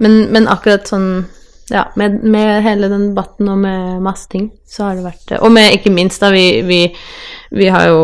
men, 0.00 0.32
men 0.32 0.48
akkurat 0.50 0.88
sånn 0.88 1.26
Ja, 1.70 1.84
med, 2.00 2.24
med 2.26 2.64
hele 2.64 2.88
den 2.90 3.10
debatten 3.12 3.48
og 3.52 3.58
med 3.62 4.00
masse 4.02 4.26
ting, 4.32 4.50
så 4.66 4.84
har 4.88 4.96
det 4.98 5.04
vært 5.06 5.32
Og 5.38 5.52
med 5.54 5.72
ikke 5.76 5.92
minst, 5.94 6.20
da, 6.22 6.30
vi, 6.34 6.62
vi, 6.66 6.80
vi 7.54 7.66
har 7.70 7.84
jo 7.92 8.00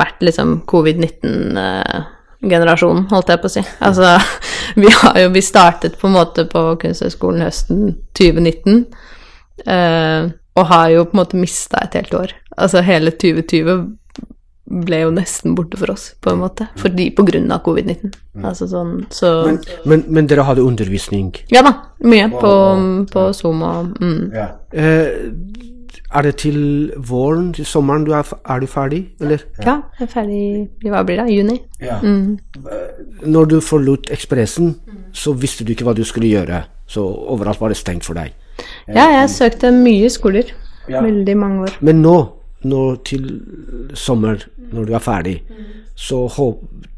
vært 0.00 0.18
liksom 0.26 0.48
covid-19-generasjonen, 0.66 3.06
holdt 3.12 3.30
jeg 3.30 3.42
på 3.44 3.46
å 3.46 3.54
si. 3.54 3.62
Altså, 3.86 4.06
vi 4.82 4.88
har 4.90 5.14
jo 5.22 5.28
Vi 5.36 5.42
startet 5.46 5.94
på 6.00 6.06
en 6.10 6.18
måte 6.18 6.40
på 6.50 6.60
Kunsthøgskolen 6.82 7.46
høsten 7.46 7.78
2019, 8.18 8.90
eh, 9.62 10.22
og 10.58 10.68
har 10.72 10.90
jo 10.94 11.06
på 11.06 11.16
en 11.16 11.22
måte 11.22 11.40
mista 11.40 11.80
et 11.84 11.96
helt 11.98 12.14
år. 12.18 12.34
Altså 12.58 12.82
hele 12.82 13.12
2020 13.14 13.86
ble 14.68 15.00
jo 15.00 15.12
nesten 15.14 15.54
borte 15.56 15.78
for 15.80 15.94
oss, 15.94 16.10
på 16.20 16.32
en 16.32 16.42
måte. 16.42 16.66
Fordi 16.80 17.08
på 17.16 17.24
grunn 17.28 17.48
av 17.54 17.62
covid-19. 17.66 18.12
Altså 18.44 18.68
sånn, 18.68 19.06
så 19.14 19.30
Men, 19.46 19.62
men, 19.88 20.04
men 20.08 20.28
dere 20.28 20.44
hadde 20.46 20.66
undervisning? 20.66 21.32
Ja 21.52 21.62
da, 21.66 21.72
mye 22.04 22.28
på, 22.34 22.52
på 23.12 23.30
Zoom 23.36 23.64
og 23.66 23.96
mm. 24.02 24.20
Eh, 24.78 25.08
er 26.08 26.24
det 26.24 26.34
til 26.40 26.58
våren, 26.96 27.50
til 27.52 27.66
sommeren, 27.68 28.04
du 28.04 28.12
er, 28.16 28.28
er 28.48 28.60
du 28.60 28.66
ferdig, 28.70 29.00
eller? 29.20 29.42
Ja, 29.60 29.78
jeg 29.98 30.06
er 30.06 30.12
ferdig 30.12 30.42
i 30.84 30.92
hva 30.92 31.02
blir 31.04 31.20
det? 31.20 31.32
Juni? 31.32 31.58
Mm. 32.02 32.38
Når 33.28 33.50
du 33.50 33.58
forlot 33.64 34.08
Ekspressen, 34.12 34.74
så 35.12 35.34
visste 35.36 35.64
du 35.64 35.72
ikke 35.74 35.88
hva 35.88 35.96
du 35.96 36.04
skulle 36.08 36.30
gjøre, 36.30 36.62
så 36.88 37.04
overalt 37.04 37.60
var 37.60 37.72
det 37.72 37.80
stengt 37.80 38.08
for 38.08 38.16
deg. 38.16 38.32
Ja, 38.88 39.08
jeg 39.20 39.30
søkte 39.30 39.72
mye 39.74 40.10
skoler. 40.12 40.52
Veldig 40.88 41.36
mange 41.36 41.66
år. 41.66 41.74
Men 41.84 42.02
nå, 42.02 42.16
nå 42.68 42.84
til 43.06 43.26
sommer, 43.94 44.40
når 44.72 44.88
du 44.88 44.94
er 44.96 45.04
ferdig, 45.04 45.36
så 45.98 46.24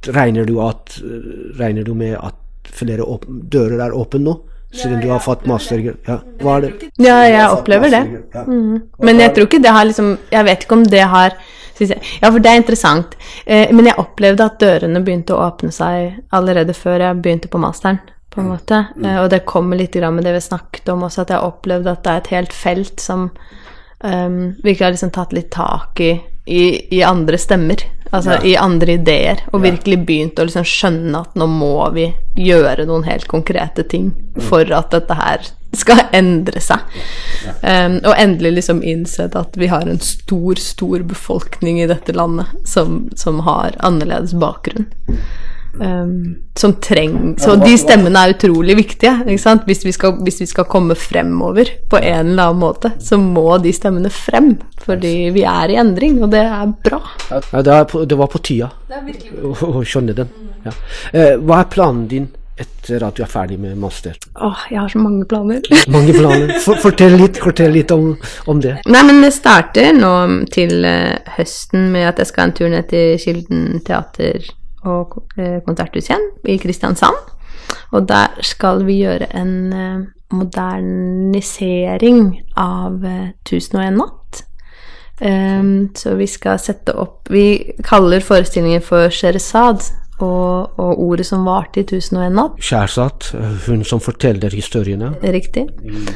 regner, 0.06 0.44
du 0.46 0.60
at, 0.64 1.00
regner 1.58 1.86
du 1.86 1.94
med 1.94 2.16
at 2.20 2.36
flere 2.70 3.04
åp 3.04 3.26
dører 3.28 3.80
er 3.86 3.96
åpne 3.96 4.22
nå? 4.24 4.36
Siden 4.70 5.00
du 5.02 5.08
har 5.10 5.18
fått 5.18 5.48
master... 5.50 5.80
Ja, 5.82 6.20
hva 6.38 6.58
er 6.58 6.66
det? 6.66 6.90
Ja, 7.02 7.16
jeg 7.26 7.46
opplever 7.50 7.90
det. 7.90 8.04
Mm. 8.46 8.76
Men 9.02 9.22
jeg 9.24 9.34
tror 9.34 9.48
ikke 9.48 9.58
det 9.64 9.72
har 9.74 9.88
liksom 9.88 10.12
Jeg 10.30 10.46
vet 10.46 10.62
ikke 10.62 10.76
om 10.78 10.84
det 10.86 11.02
har 11.10 11.34
Ja, 11.80 12.28
for 12.28 12.38
det 12.38 12.52
er 12.52 12.60
interessant. 12.60 13.16
Eh, 13.46 13.72
men 13.74 13.88
jeg 13.88 13.98
opplevde 13.98 14.46
at 14.46 14.60
dørene 14.62 15.02
begynte 15.02 15.34
å 15.34 15.42
åpne 15.48 15.72
seg 15.74 16.20
allerede 16.36 16.76
før 16.76 17.02
jeg 17.06 17.22
begynte 17.24 17.50
på 17.50 17.58
masteren. 17.58 17.98
På 18.30 18.40
en 18.40 18.48
måte. 18.48 18.84
Eh, 19.04 19.18
og 19.22 19.30
det 19.30 19.44
kommer 19.48 19.78
litt 19.80 19.94
grann 19.94 20.16
med 20.16 20.24
det 20.24 20.36
vi 20.38 20.42
snakket 20.44 20.88
om 20.92 21.06
også, 21.06 21.24
at 21.24 21.34
jeg 21.34 21.46
opplevde 21.46 21.94
at 21.94 22.04
det 22.04 22.12
er 22.12 22.22
et 22.22 22.34
helt 22.34 22.56
felt 22.56 23.02
som 23.02 23.30
um, 24.04 24.42
virkelig 24.62 24.84
har 24.84 24.94
liksom 24.94 25.14
tatt 25.14 25.34
litt 25.36 25.50
tak 25.54 26.00
i, 26.00 26.12
i, 26.46 26.64
i 26.98 27.02
andre 27.06 27.38
stemmer. 27.38 27.84
Altså 28.10 28.40
i 28.42 28.56
andre 28.58 28.96
ideer. 28.98 29.44
Og 29.54 29.62
virkelig 29.62 30.00
begynt 30.06 30.40
å 30.40 30.46
liksom 30.46 30.66
skjønne 30.66 31.20
at 31.22 31.36
nå 31.38 31.46
må 31.46 31.74
vi 31.94 32.08
gjøre 32.38 32.88
noen 32.88 33.06
helt 33.06 33.28
konkrete 33.30 33.84
ting 33.86 34.10
for 34.48 34.66
at 34.74 34.90
dette 34.94 35.14
her 35.14 35.46
skal 35.78 36.00
endre 36.16 36.58
seg. 36.62 36.82
Um, 37.62 38.00
og 38.02 38.16
endelig 38.16 38.56
liksom 38.56 38.82
innsett 38.82 39.36
at 39.38 39.54
vi 39.58 39.70
har 39.70 39.86
en 39.86 40.02
stor, 40.02 40.58
stor 40.58 41.06
befolkning 41.06 41.78
i 41.82 41.86
dette 41.90 42.14
landet 42.16 42.50
som, 42.66 43.04
som 43.14 43.44
har 43.46 43.78
annerledes 43.78 44.34
bakgrunn. 44.42 44.90
Um, 45.78 46.36
som 46.58 46.72
treng, 46.82 47.36
så 47.38 47.54
de 47.56 47.70
stemmene 47.78 48.18
er 48.18 48.34
utrolig 48.34 48.74
viktige. 48.76 49.12
Ikke 49.22 49.42
sant? 49.42 49.62
Hvis, 49.68 49.84
vi 49.86 49.92
skal, 49.94 50.16
hvis 50.26 50.40
vi 50.42 50.48
skal 50.50 50.66
komme 50.68 50.96
fremover 50.98 51.70
på 51.88 52.00
en 52.00 52.32
eller 52.32 52.50
annen 52.50 52.60
måte, 52.60 52.90
så 53.00 53.16
må 53.20 53.54
de 53.62 53.72
stemmene 53.72 54.10
frem. 54.12 54.56
Fordi 54.82 55.30
vi 55.34 55.44
er 55.46 55.72
i 55.72 55.78
endring, 55.80 56.18
og 56.24 56.34
det 56.34 56.42
er 56.42 56.74
bra. 56.84 57.00
Ja, 57.30 57.62
det, 57.62 57.78
er 57.78 57.88
på, 57.88 58.04
det 58.04 58.18
var 58.18 58.28
på 58.32 58.42
tida 58.44 58.72
å, 58.90 59.80
skjønne 59.86 60.16
den. 60.18 60.36
Ja. 60.66 60.76
Eh, 61.14 61.32
hva 61.38 61.62
er 61.62 61.72
planen 61.72 62.04
din 62.10 62.28
etter 62.60 63.00
at 63.06 63.16
du 63.16 63.24
er 63.24 63.30
ferdig 63.30 63.56
med 63.62 63.78
master? 63.80 64.18
Åh, 64.36 64.66
jeg 64.72 64.82
har 64.82 64.92
så 64.92 65.00
mange 65.00 65.24
planer. 65.30 65.64
Mange 65.94 66.12
planer. 66.16 66.56
For, 66.64 66.80
fortell 66.82 67.16
litt, 67.20 67.40
fortell 67.40 67.72
litt 67.72 67.94
om, 67.94 68.12
om 68.50 68.60
det. 68.60 68.76
Nei, 68.90 69.04
men 69.06 69.22
det 69.24 69.32
starter 69.38 69.94
nå 69.96 70.14
til 70.52 70.84
eh, 70.84 71.16
høsten 71.38 71.88
med 71.94 72.10
at 72.10 72.20
jeg 72.20 72.34
skal 72.34 72.48
en 72.48 72.56
tur 72.58 72.72
ned 72.72 72.90
til 72.90 73.14
Kilden 73.22 73.84
teater 73.86 74.50
og 74.88 75.18
eh, 75.36 75.60
konserthus 75.66 76.08
igjen 76.10 76.30
i 76.48 76.58
Kristiansand. 76.60 77.16
Og 77.94 78.08
der 78.08 78.28
skal 78.46 78.84
vi 78.86 79.00
gjøre 79.02 79.26
en 79.36 79.72
eh, 79.72 80.00
modernisering 80.34 82.20
av 82.58 83.04
eh, 83.04 83.28
1001 83.44 83.98
natt. 83.98 84.44
Um, 85.20 85.90
så 85.92 86.14
vi 86.16 86.24
skal 86.24 86.56
sette 86.56 86.94
opp 86.96 87.28
Vi 87.28 87.74
kaller 87.84 88.22
forestillingen 88.24 88.80
for 88.80 89.12
Sheresad, 89.12 89.82
og, 90.24 90.78
og 90.80 91.02
ordet 91.04 91.26
som 91.28 91.44
varte 91.44 91.82
i 91.82 91.84
1001 91.84 92.32
natt. 92.38 92.56
Eh, 93.36 93.66
hun 93.66 93.84
som 93.84 94.00
forteller 94.00 94.50
historiene 94.56 95.12
Riktig. 95.20 95.66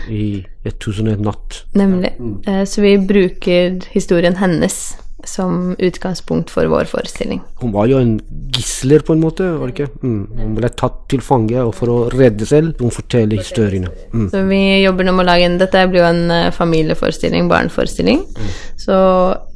i 0.08 0.44
1001 0.64 1.20
natt. 1.24 1.64
Nemlig. 1.76 2.12
Mm. 2.18 2.66
Så 2.66 2.80
vi 2.84 2.96
bruker 3.00 3.80
historien 3.92 4.36
hennes 4.40 4.96
som 5.28 5.74
utgangspunkt 5.78 6.50
for 6.52 6.68
vår 6.70 6.88
forestilling. 6.90 7.40
Hun 7.60 7.72
var 7.74 7.88
jo 7.90 8.00
en 8.00 8.16
gisler, 8.54 9.04
på 9.06 9.14
en 9.14 9.22
måte, 9.22 9.46
var 9.58 9.70
det 9.70 9.74
ikke? 9.74 10.02
Mm. 10.02 10.20
Hun 10.40 10.58
ble 10.58 10.70
tatt 10.74 11.00
til 11.12 11.24
fange, 11.24 11.64
for 11.76 11.92
å 11.92 11.98
redde 12.12 12.46
selv, 12.48 12.74
hun 12.82 12.94
forteller 12.94 13.40
historiene. 13.40 13.92
Mm. 14.12 14.28
Så 14.32 14.44
vi 14.48 14.60
jobber 14.82 15.08
nå 15.08 15.16
med 15.16 15.26
å 15.26 15.30
lage 15.30 15.48
en 15.48 15.58
Dette 15.60 15.86
blir 15.90 16.02
jo 16.02 16.10
en 16.10 16.22
uh, 16.32 16.52
familieforestilling, 16.54 17.48
barneforestilling. 17.50 18.22
Mm. 18.34 18.52
Så 18.84 18.98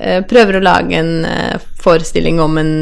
eh, 0.00 0.20
prøver 0.28 0.58
å 0.58 0.64
lage 0.64 0.98
en 0.98 1.14
uh, 1.26 1.68
forestilling 1.82 2.40
om 2.42 2.58
en 2.60 2.74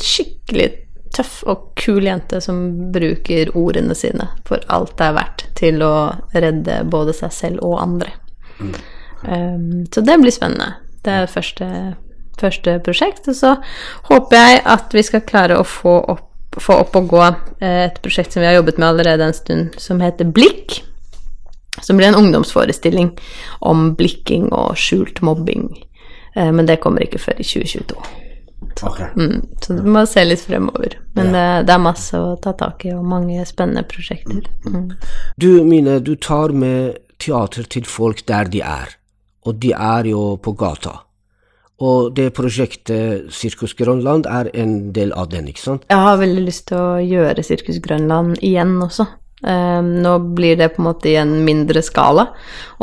skikkelig 0.00 0.70
tøff 1.14 1.40
og 1.50 1.72
kul 1.78 2.06
jente 2.06 2.40
som 2.44 2.92
bruker 2.94 3.50
ordene 3.58 3.96
sine 3.98 4.28
for 4.46 4.62
alt 4.70 4.94
det 4.98 5.08
er 5.08 5.16
verdt 5.16 5.46
til 5.58 5.82
å 5.82 5.94
redde 6.34 6.82
både 6.90 7.14
seg 7.16 7.34
selv 7.34 7.64
og 7.66 7.80
andre. 7.82 8.14
Um, 8.60 9.86
så 9.92 10.04
det 10.06 10.16
blir 10.22 10.34
spennende. 10.34 10.76
Det 11.04 11.16
er 11.22 11.32
første 11.32 11.66
første 12.40 12.78
prosjekt. 12.84 13.28
Og 13.30 13.36
så 13.36 13.56
håper 14.10 14.36
jeg 14.36 14.62
at 14.76 14.94
vi 14.96 15.04
skal 15.06 15.26
klare 15.26 15.58
å 15.58 15.66
få 15.66 15.96
opp, 16.14 16.26
få 16.60 16.80
opp 16.82 16.96
og 16.98 17.10
gå 17.10 17.24
eh, 17.26 17.86
et 17.88 18.00
prosjekt 18.04 18.34
som 18.34 18.44
vi 18.44 18.50
har 18.50 18.58
jobbet 18.58 18.80
med 18.80 18.88
allerede 18.92 19.28
en 19.28 19.36
stund, 19.36 19.76
som 19.80 20.02
heter 20.04 20.30
Blikk. 20.30 20.82
Som 21.80 21.96
blir 21.96 22.10
en 22.10 22.18
ungdomsforestilling 22.18 23.12
om 23.64 23.92
blikking 23.96 24.48
og 24.52 24.74
skjult 24.78 25.22
mobbing. 25.24 25.70
Eh, 26.34 26.50
men 26.52 26.66
det 26.66 26.80
kommer 26.82 27.06
ikke 27.06 27.22
før 27.22 27.38
i 27.40 27.46
2022. 27.46 28.00
Okay. 28.82 29.06
Mm, 29.16 29.46
så 29.60 29.72
du 29.72 29.82
må 29.88 30.02
se 30.08 30.24
litt 30.24 30.42
fremover. 30.44 30.98
Men 31.16 31.30
ja. 31.30 31.32
det, 31.32 31.66
det, 31.68 31.74
er 31.74 31.82
masse 31.84 32.16
å 32.18 32.34
ta 32.42 32.52
tak 32.56 32.84
i, 32.86 32.94
og 32.96 33.06
mange 33.08 33.44
spennende 33.48 33.84
prosjekter. 33.88 34.46
Mm. 34.66 34.90
Du 35.40 35.48
Mine, 35.66 35.98
du 36.04 36.14
tar 36.16 36.54
med 36.56 36.98
teater 37.20 37.68
til 37.68 37.88
folk 37.88 38.24
der 38.28 38.48
de 38.52 38.62
er, 38.64 38.96
og 39.46 39.60
de 39.60 39.74
er 39.76 40.10
jo 40.12 40.34
på 40.42 40.54
gata. 40.58 41.00
Og 41.80 42.10
det 42.16 42.28
prosjektet 42.36 43.30
Sirkus 43.32 43.72
Grønland 43.78 44.28
er 44.28 44.50
en 44.52 44.92
del 44.92 45.14
av 45.16 45.30
den, 45.32 45.48
ikke 45.48 45.62
sant? 45.64 45.88
Jeg 45.88 46.04
har 46.04 46.20
veldig 46.20 46.44
lyst 46.44 46.66
til 46.68 46.76
å 46.76 47.00
gjøre 47.00 47.44
Sirkus 47.46 47.80
Grønland 47.84 48.36
igjen 48.44 48.76
også. 48.84 49.08
Um, 49.40 49.94
nå 50.04 50.18
blir 50.36 50.56
det 50.56 50.68
på 50.74 50.82
en 50.82 50.88
måte 50.90 51.08
i 51.08 51.14
en 51.16 51.30
mindre 51.46 51.80
skala, 51.82 52.26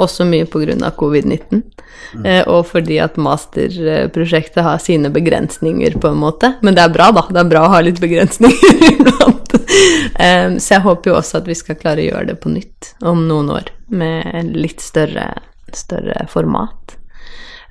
også 0.02 0.26
mye 0.26 0.48
pga. 0.50 0.90
covid-19. 0.98 1.62
Mm. 2.18 2.26
Uh, 2.26 2.42
og 2.50 2.66
fordi 2.72 2.98
at 3.04 3.20
masterprosjektet 3.22 4.66
har 4.66 4.82
sine 4.82 5.14
begrensninger, 5.14 6.00
på 6.02 6.10
en 6.10 6.18
måte. 6.18 6.56
Men 6.66 6.78
det 6.78 6.88
er 6.88 6.96
bra, 6.96 7.12
da. 7.14 7.28
Det 7.30 7.44
er 7.44 7.52
bra 7.54 7.68
å 7.68 7.74
ha 7.76 7.84
litt 7.86 8.02
begrensninger 8.02 8.86
iblant. 8.96 9.54
um, 9.54 10.58
så 10.58 10.80
jeg 10.80 10.86
håper 10.90 11.14
jo 11.14 11.20
også 11.20 11.44
at 11.44 11.52
vi 11.52 11.62
skal 11.62 11.78
klare 11.78 12.02
å 12.02 12.10
gjøre 12.10 12.32
det 12.32 12.40
på 12.42 12.56
nytt 12.56 12.96
om 13.06 13.28
noen 13.30 13.54
år, 13.60 13.70
med 13.94 14.56
litt 14.58 14.82
større, 14.82 15.30
større 15.78 16.26
format. 16.34 16.97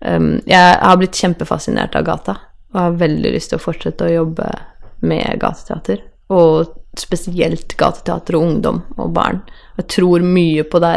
Um, 0.06 0.36
jeg 0.46 0.78
har 0.78 0.98
blitt 1.00 1.18
kjempefascinert 1.18 1.96
av 1.98 2.06
gata 2.06 2.36
og 2.74 2.78
har 2.78 2.98
veldig 3.00 3.32
lyst 3.34 3.50
til 3.50 3.58
å 3.58 3.64
fortsette 3.64 4.06
å 4.06 4.12
jobbe 4.12 4.48
med 5.06 5.40
gateteater. 5.42 6.02
Og 6.32 6.74
spesielt 6.98 7.74
gateteater 7.78 8.36
og 8.38 8.46
ungdom 8.46 8.80
og 8.96 9.12
barn. 9.16 9.40
Jeg 9.76 9.88
tror 9.96 10.24
mye 10.24 10.64
på 10.66 10.80
det 10.82 10.94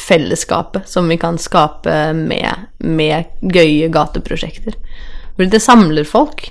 fellesskapet 0.00 0.88
som 0.88 1.08
vi 1.10 1.18
kan 1.20 1.38
skape 1.40 1.96
med, 2.16 2.68
med 2.80 3.32
gøye 3.42 3.90
gateprosjekter. 3.92 4.78
For 5.36 5.52
det 5.52 5.62
samler 5.62 6.08
folk. 6.08 6.48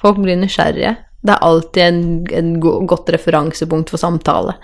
Folk 0.00 0.22
blir 0.24 0.38
nysgjerrige. 0.40 0.96
Det 1.24 1.34
er 1.34 1.44
alltid 1.44 1.84
en, 1.84 2.00
en 2.36 2.54
godt 2.60 3.12
referansepunkt 3.12 3.92
for 3.92 4.00
samtale. 4.00 4.56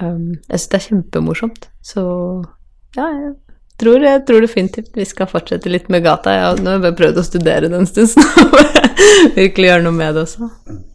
Um, 0.00 0.36
jeg 0.48 0.58
syns 0.58 0.68
det 0.70 0.78
er 0.78 0.86
kjempemorsomt. 0.88 1.68
Så 1.84 2.04
ja, 2.96 3.08
jeg 3.08 3.34
tror, 3.80 4.04
jeg 4.04 4.22
tror 4.28 4.44
definitivt 4.44 4.96
vi 4.96 5.06
skal 5.08 5.28
fortsette 5.30 5.70
litt 5.72 5.90
med 5.92 6.04
gata. 6.04 6.34
Ja, 6.34 6.52
nå 6.58 6.76
har 6.76 6.88
jeg 6.88 6.98
prøvd 7.00 7.20
å 7.20 7.26
studere 7.26 7.70
det 7.70 7.78
en 7.78 7.88
stund, 7.90 8.10
så 8.12 8.22
nå 8.22 8.46
må 8.52 8.62
jeg 8.62 9.34
virkelig 9.38 9.70
gjøre 9.70 9.86
noe 9.86 9.98
med 9.98 10.16
det 10.16 10.24
også. 10.28 10.50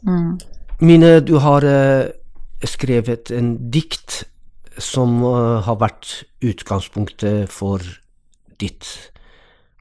Mm. 0.07 0.31
Mine, 0.79 1.13
du 1.25 1.35
har 1.43 1.65
uh, 1.67 2.07
skrevet 2.63 3.33
en 3.35 3.55
dikt 3.73 4.23
som 4.79 5.19
uh, 5.25 5.59
har 5.65 5.79
vært 5.81 6.21
utgangspunktet 6.45 7.51
for 7.51 7.83
ditt 8.59 8.87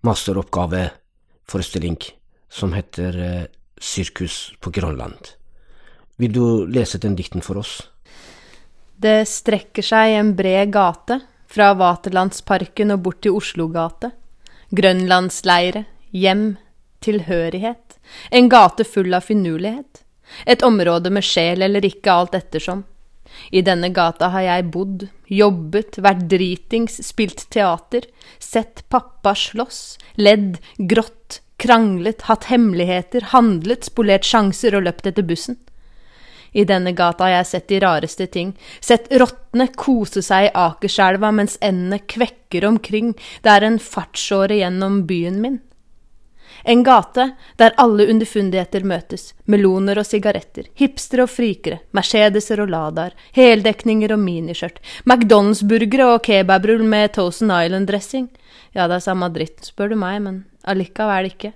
masteroppgaveforestilling, 0.07 2.01
som 2.51 2.75
heter 2.75 3.23
uh, 3.23 3.45
Sirkus 3.79 4.57
på 4.59 4.75
Grønland. 4.75 5.37
Vil 6.19 6.35
du 6.35 6.67
lese 6.67 6.99
den 6.99 7.15
dikten 7.15 7.45
for 7.47 7.61
oss? 7.63 7.79
Det 8.99 9.23
strekker 9.31 9.87
seg 9.87 10.17
en 10.19 10.33
bred 10.35 10.73
gate 10.75 11.21
fra 11.49 11.73
Vaterlandsparken 11.79 12.95
og 12.95 13.05
bort 13.07 13.23
til 13.25 13.39
Oslogate. 13.39 14.13
Grønlandsleire, 14.77 15.87
hjem, 16.13 16.59
tilhørighet, 17.05 17.97
en 18.35 18.51
gate 18.53 18.85
full 18.85 19.15
av 19.17 19.25
finurlighet, 19.29 20.03
et 20.45 20.63
område 20.67 21.13
med 21.15 21.25
sjel 21.25 21.65
eller 21.65 21.85
ikke, 21.89 22.13
alt 22.13 22.37
ettersom. 22.37 22.85
I 23.53 23.63
denne 23.65 23.91
gata 23.95 24.31
har 24.33 24.45
jeg 24.45 24.69
bodd, 24.75 25.07
jobbet, 25.31 26.01
vært 26.05 26.27
dritings, 26.31 26.99
spilt 27.07 27.47
teater, 27.53 28.09
sett 28.41 28.85
pappa 28.93 29.35
slåss, 29.37 29.99
ledd, 30.21 30.59
grått, 30.91 31.41
kranglet, 31.61 32.25
hatt 32.29 32.49
hemmeligheter, 32.53 33.31
handlet, 33.33 33.89
spolert 33.89 34.27
sjanser 34.27 34.77
og 34.79 34.87
løpt 34.89 35.09
etter 35.11 35.27
bussen. 35.27 35.59
I 36.53 36.65
denne 36.65 36.93
gata. 36.97 37.25
Har 37.25 37.39
jeg 37.39 37.51
sett 37.53 37.69
de 37.69 37.81
rareste 37.85 38.27
ting, 38.27 38.55
sett 38.81 39.09
rottene 39.13 39.69
kose 39.77 40.23
seg 40.25 40.49
i 40.49 40.53
Akerselva 40.55 41.33
mens 41.35 41.59
endene 41.61 42.01
kvekker 42.07 42.65
omkring, 42.69 43.15
det 43.43 43.55
er 43.55 43.67
en 43.67 43.81
fartsåre 43.83 44.61
gjennom 44.61 45.03
byen 45.09 45.43
min. 45.45 45.59
En 46.65 46.83
gate 46.83 47.31
der 47.57 47.75
alle 47.79 48.09
underfundigheter 48.11 48.85
møtes, 48.87 49.33
meloner 49.47 50.01
og 50.01 50.07
sigaretter, 50.09 50.67
hipstere 50.79 51.25
og 51.27 51.31
frikere, 51.31 51.81
Mercedeser 51.97 52.63
og 52.65 52.73
Ladaer, 52.73 53.15
heldekninger 53.37 54.13
og 54.15 54.21
miniskjørt, 54.25 54.81
McDonald's-burgere 55.05 56.11
og 56.15 56.25
kebabrull 56.27 56.85
med 56.85 57.15
Thousand 57.17 57.55
Island-dressing. 57.55 58.29
Ja, 58.75 58.89
det 58.89 58.99
er 58.99 59.07
samme 59.07 59.31
dritt, 59.35 59.63
spør 59.71 59.95
du 59.95 59.99
meg, 60.01 60.21
men 60.25 60.43
allikevel 60.69 61.31
ikke. 61.31 61.55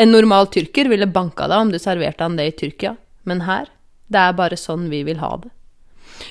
En 0.00 0.12
normal 0.14 0.48
tyrker 0.54 0.88
ville 0.88 1.10
banka 1.10 1.48
deg 1.50 1.66
om 1.66 1.72
du 1.72 1.78
serverte 1.82 2.24
han 2.24 2.38
det 2.38 2.48
i 2.48 2.54
Tyrkia, 2.62 2.94
men 3.28 3.44
her 3.44 3.68
det 4.08 4.24
er 4.24 4.36
bare 4.36 4.56
sånn 4.56 4.88
vi 4.92 5.04
vil 5.06 5.22
ha 5.22 5.36
det. 5.42 5.52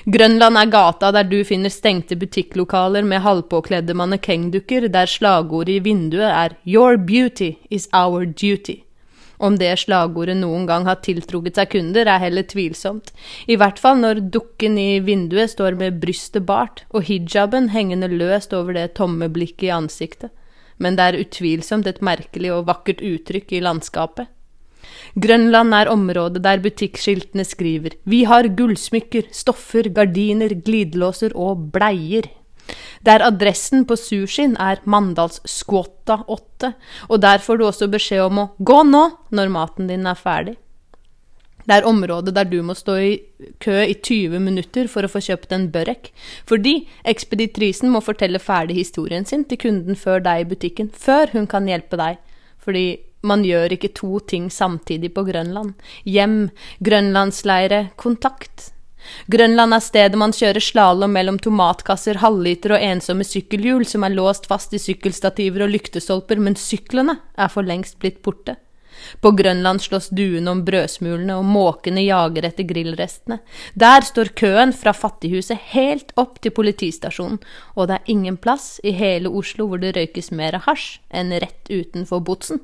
Grønland 0.04 0.58
er 0.60 0.72
gata 0.72 1.10
der 1.14 1.24
du 1.28 1.38
finner 1.48 1.72
stengte 1.72 2.16
butikklokaler 2.18 3.06
med 3.08 3.24
halvpåkledde 3.24 3.96
mannekengdukker 3.96 4.88
der 4.92 5.08
slagordet 5.08 5.78
i 5.78 5.84
vinduet 5.86 6.28
er 6.28 6.58
Your 6.66 6.98
beauty 6.98 7.54
is 7.70 7.88
our 7.96 8.26
duty. 8.26 8.82
Om 9.38 9.56
det 9.60 9.70
slagordet 9.78 10.36
noen 10.40 10.66
gang 10.66 10.86
har 10.88 10.98
tiltrukket 11.04 11.58
seg 11.60 11.70
kunder, 11.70 12.08
er 12.10 12.18
heller 12.24 12.42
tvilsomt, 12.42 13.12
i 13.46 13.54
hvert 13.58 13.78
fall 13.78 14.00
når 14.00 14.24
dukken 14.34 14.78
i 14.82 14.98
vinduet 15.04 15.54
står 15.54 15.78
med 15.78 16.00
brystet 16.02 16.46
bart 16.46 16.82
og 16.90 17.06
hijaben 17.06 17.70
hengende 17.70 18.10
løst 18.10 18.52
over 18.56 18.74
det 18.74 18.96
tomme 18.98 19.30
blikket 19.30 19.68
i 19.68 19.74
ansiktet, 19.76 20.34
men 20.78 20.98
det 20.98 21.06
er 21.06 21.20
utvilsomt 21.22 21.86
et 21.86 22.02
merkelig 22.02 22.50
og 22.54 22.66
vakkert 22.66 23.04
uttrykk 23.04 23.54
i 23.54 23.62
landskapet. 23.62 24.26
Grønland 25.16 25.74
er 25.74 25.90
området 25.92 26.42
der 26.44 26.60
butikkskiltene 26.64 27.46
skriver 27.46 27.96
Vi 28.04 28.24
har 28.28 28.50
gullsmykker, 28.58 29.30
stoffer, 29.32 29.88
gardiner, 29.94 30.52
glidelåser 30.64 31.32
og 31.36 31.70
bleier. 31.72 32.28
Der 33.06 33.24
adressen 33.24 33.86
på 33.88 33.96
sushien 33.96 34.56
er 34.60 34.82
Mandalsskvåta 34.84 36.22
8, 36.28 36.72
og 37.08 37.20
der 37.22 37.40
får 37.40 37.58
du 37.58 37.66
også 37.68 37.88
beskjed 37.88 38.26
om 38.26 38.42
å 38.42 38.48
gå 38.58 38.82
nå 38.84 39.04
når 39.32 39.52
maten 39.54 39.88
din 39.88 40.08
er 40.08 40.18
ferdig. 40.18 40.58
Det 41.68 41.76
er 41.76 41.84
området 41.84 42.32
der 42.32 42.46
du 42.48 42.62
må 42.64 42.72
stå 42.72 42.94
i 42.96 43.10
kø 43.60 43.74
i 43.84 43.92
20 43.92 44.40
minutter 44.40 44.88
for 44.88 45.04
å 45.04 45.10
få 45.12 45.20
kjøpt 45.20 45.52
en 45.52 45.66
børek, 45.72 46.08
fordi 46.48 46.86
ekspeditrisen 47.08 47.92
må 47.92 48.00
fortelle 48.04 48.40
ferdig 48.40 48.78
historien 48.78 49.28
sin 49.28 49.44
til 49.44 49.60
kunden 49.60 49.98
før 49.98 50.24
deg 50.24 50.46
i 50.46 50.48
butikken, 50.48 50.88
før 50.88 51.28
hun 51.34 51.44
kan 51.50 51.68
hjelpe 51.68 52.00
deg, 52.00 52.16
fordi 52.64 52.86
man 53.22 53.44
gjør 53.46 53.74
ikke 53.74 53.92
to 53.96 54.18
ting 54.20 54.48
samtidig 54.52 55.12
på 55.14 55.24
Grønland. 55.28 55.74
Hjem, 56.04 56.50
grønlandsleire, 56.84 57.88
kontakt. 57.96 58.72
Grønland 59.30 59.74
er 59.74 59.82
stedet 59.82 60.18
man 60.20 60.34
kjører 60.34 60.62
slalåm 60.62 61.14
mellom 61.16 61.38
tomatkasser, 61.42 62.20
halvliter 62.22 62.76
og 62.76 62.84
ensomme 62.84 63.26
sykkelhjul 63.26 63.86
som 63.88 64.04
er 64.04 64.14
låst 64.14 64.48
fast 64.50 64.74
i 64.74 64.82
sykkelstativer 64.82 65.64
og 65.66 65.74
lyktestolper, 65.74 66.40
men 66.42 66.58
syklene 66.58 67.18
er 67.38 67.52
for 67.52 67.66
lengst 67.66 67.98
blitt 68.02 68.22
borte. 68.22 68.58
På 69.22 69.30
Grønland 69.30 69.82
slåss 69.82 70.08
duene 70.10 70.50
om 70.50 70.64
brødsmulene, 70.66 71.36
og 71.38 71.46
måkene 71.46 72.02
jager 72.02 72.48
etter 72.48 72.66
grillrestene. 72.66 73.38
Der 73.78 74.06
står 74.06 74.32
køen 74.38 74.74
fra 74.74 74.94
fattighuset 74.96 75.70
helt 75.74 76.10
opp 76.18 76.40
til 76.42 76.54
politistasjonen, 76.56 77.38
og 77.76 77.88
det 77.88 77.98
er 77.98 78.10
ingen 78.16 78.36
plass 78.36 78.80
i 78.82 78.94
hele 78.98 79.30
Oslo 79.30 79.68
hvor 79.70 79.82
det 79.82 79.94
røykes 79.96 80.32
mer 80.34 80.58
hasj 80.66 80.98
enn 81.14 81.30
rett 81.38 81.70
utenfor 81.70 82.24
Botsen. 82.26 82.62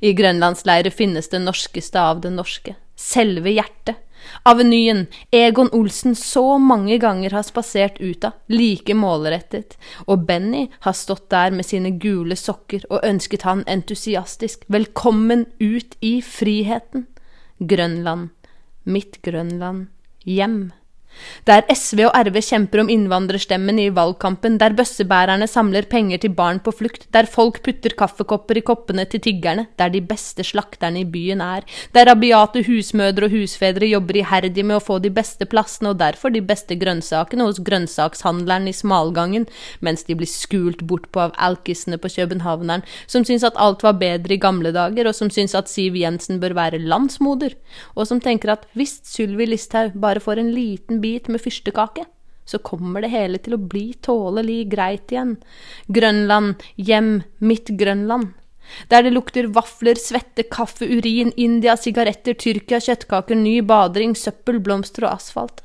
I 0.00 0.12
grønlandsleire 0.16 0.92
finnes 0.94 1.28
det 1.32 1.42
norskeste 1.42 2.00
av 2.00 2.22
det 2.24 2.32
norske. 2.34 2.76
Selve 2.96 3.52
hjertet. 3.54 3.98
Avenyen 4.42 5.06
Egon 5.32 5.70
Olsen 5.72 6.14
så 6.14 6.58
mange 6.58 6.98
ganger 6.98 7.30
har 7.30 7.44
spasert 7.46 8.00
ut 8.00 8.24
av, 8.24 8.36
like 8.52 8.94
målrettet, 8.94 9.76
og 10.06 10.26
Benny 10.28 10.66
har 10.84 10.96
stått 10.96 11.30
der 11.32 11.54
med 11.56 11.66
sine 11.66 11.94
gule 12.02 12.36
sokker 12.36 12.84
og 12.90 13.04
ønsket 13.06 13.46
han 13.48 13.64
entusiastisk 13.64 14.66
velkommen 14.68 15.46
ut 15.60 15.96
i 16.00 16.18
friheten. 16.24 17.06
Grønland, 17.60 18.30
mitt 18.84 19.20
Grønland, 19.22 19.88
hjem. 20.24 20.72
Der 21.48 21.64
SV 21.72 22.04
og 22.08 22.14
RV 22.28 22.38
kjemper 22.44 22.82
om 22.82 22.90
innvandrerstemmen 22.92 23.78
i 23.80 23.88
valgkampen, 23.94 24.58
der 24.60 24.74
bøssebærerne 24.76 25.48
samler 25.50 25.88
penger 25.90 26.20
til 26.22 26.34
barn 26.36 26.60
på 26.64 26.72
flukt, 26.74 27.06
der 27.14 27.28
folk 27.30 27.60
putter 27.64 27.94
kaffekopper 27.98 28.60
i 28.60 28.64
koppene 28.64 29.06
til 29.10 29.22
tiggerne, 29.24 29.66
der 29.80 29.92
de 29.92 30.02
beste 30.04 30.44
slakterne 30.46 31.02
i 31.02 31.08
byen 31.08 31.42
er, 31.44 31.66
der 31.96 32.10
rabiate 32.10 32.62
husmødre 32.66 33.28
og 33.28 33.34
husfedre 33.34 33.88
jobber 33.90 34.20
iherdig 34.20 34.64
med 34.66 34.78
å 34.78 34.84
få 34.84 34.98
de 35.02 35.12
beste 35.14 35.48
plassene 35.50 35.94
og 35.94 36.00
derfor 36.02 36.32
de 36.32 36.42
beste 36.44 36.76
grønnsakene 36.80 37.46
hos 37.48 37.60
grønnsakshandleren 37.64 38.68
i 38.70 38.76
smalgangen, 38.76 39.48
mens 39.80 40.06
de 40.08 40.16
blir 40.18 40.30
skult 40.30 40.84
bort 40.86 41.08
på 41.12 41.24
av 41.24 41.34
alkisene 41.40 41.98
på 42.00 42.12
københavneren, 42.14 42.84
som 43.10 43.24
syns 43.26 43.44
at 43.46 43.58
alt 43.60 43.84
var 43.86 43.98
bedre 44.00 44.36
i 44.36 44.40
gamle 44.40 44.72
dager, 44.76 45.08
og 45.08 45.16
som 45.16 45.32
syns 45.32 45.56
at 45.58 45.70
Siv 45.72 45.96
Jensen 45.98 46.40
bør 46.42 46.56
være 46.58 46.82
landsmoder, 46.84 47.56
og 47.96 48.06
som 48.08 48.20
tenker 48.22 48.54
at 48.54 48.68
hvis 48.78 48.98
Sylvi 49.08 49.48
Listhaug 49.48 49.96
bare 50.00 50.22
får 50.22 50.40
en 50.42 50.52
liten 50.54 50.99
bit 51.00 51.28
med 51.28 51.42
fyrstekake, 51.42 52.06
så 52.44 52.58
kommer 52.58 53.04
det 53.04 53.12
hele 53.12 53.38
til 53.38 53.54
å 53.54 53.62
bli 53.62 53.92
tålelig 54.02 54.64
greit 54.72 55.12
igjen. 55.12 55.36
Grønland, 55.86 56.62
hjem, 56.76 57.20
mitt 57.38 57.70
Grønland. 57.78 58.34
Der 58.90 59.02
det 59.02 59.12
lukter 59.14 59.48
vafler, 59.50 59.98
svette, 59.98 60.44
kaffe, 60.50 60.86
urin, 60.86 61.32
India, 61.36 61.76
sigaretter, 61.78 62.36
Tyrkia, 62.38 62.80
kjøttkaker, 62.82 63.38
ny 63.38 63.60
badring, 63.66 64.14
søppel, 64.18 64.60
blomster 64.62 65.06
og 65.08 65.16
asfalt. 65.18 65.62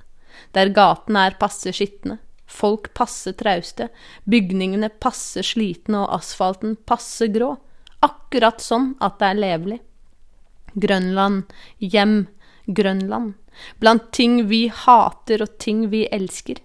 Der 0.57 0.71
gatene 0.73 1.27
er 1.27 1.37
passe 1.39 1.73
skitne, 1.75 2.19
folk 2.45 2.91
passe 2.97 3.33
trauste, 3.37 3.89
bygningene 4.29 4.89
passe 5.03 5.43
slitne 5.45 6.05
og 6.05 6.19
asfalten 6.19 6.77
passe 6.87 7.29
grå. 7.33 7.55
Akkurat 8.05 8.61
sånn 8.61 8.93
at 9.03 9.19
det 9.19 9.31
er 9.31 9.41
levelig. 9.41 9.79
Grønland, 10.75 11.51
hjem, 11.79 12.25
Grønland. 12.67 13.35
Blant 13.79 14.11
ting 14.15 14.45
vi 14.49 14.67
hater 14.69 15.43
og 15.45 15.57
ting 15.61 15.87
vi 15.91 16.05
elsker. 16.11 16.61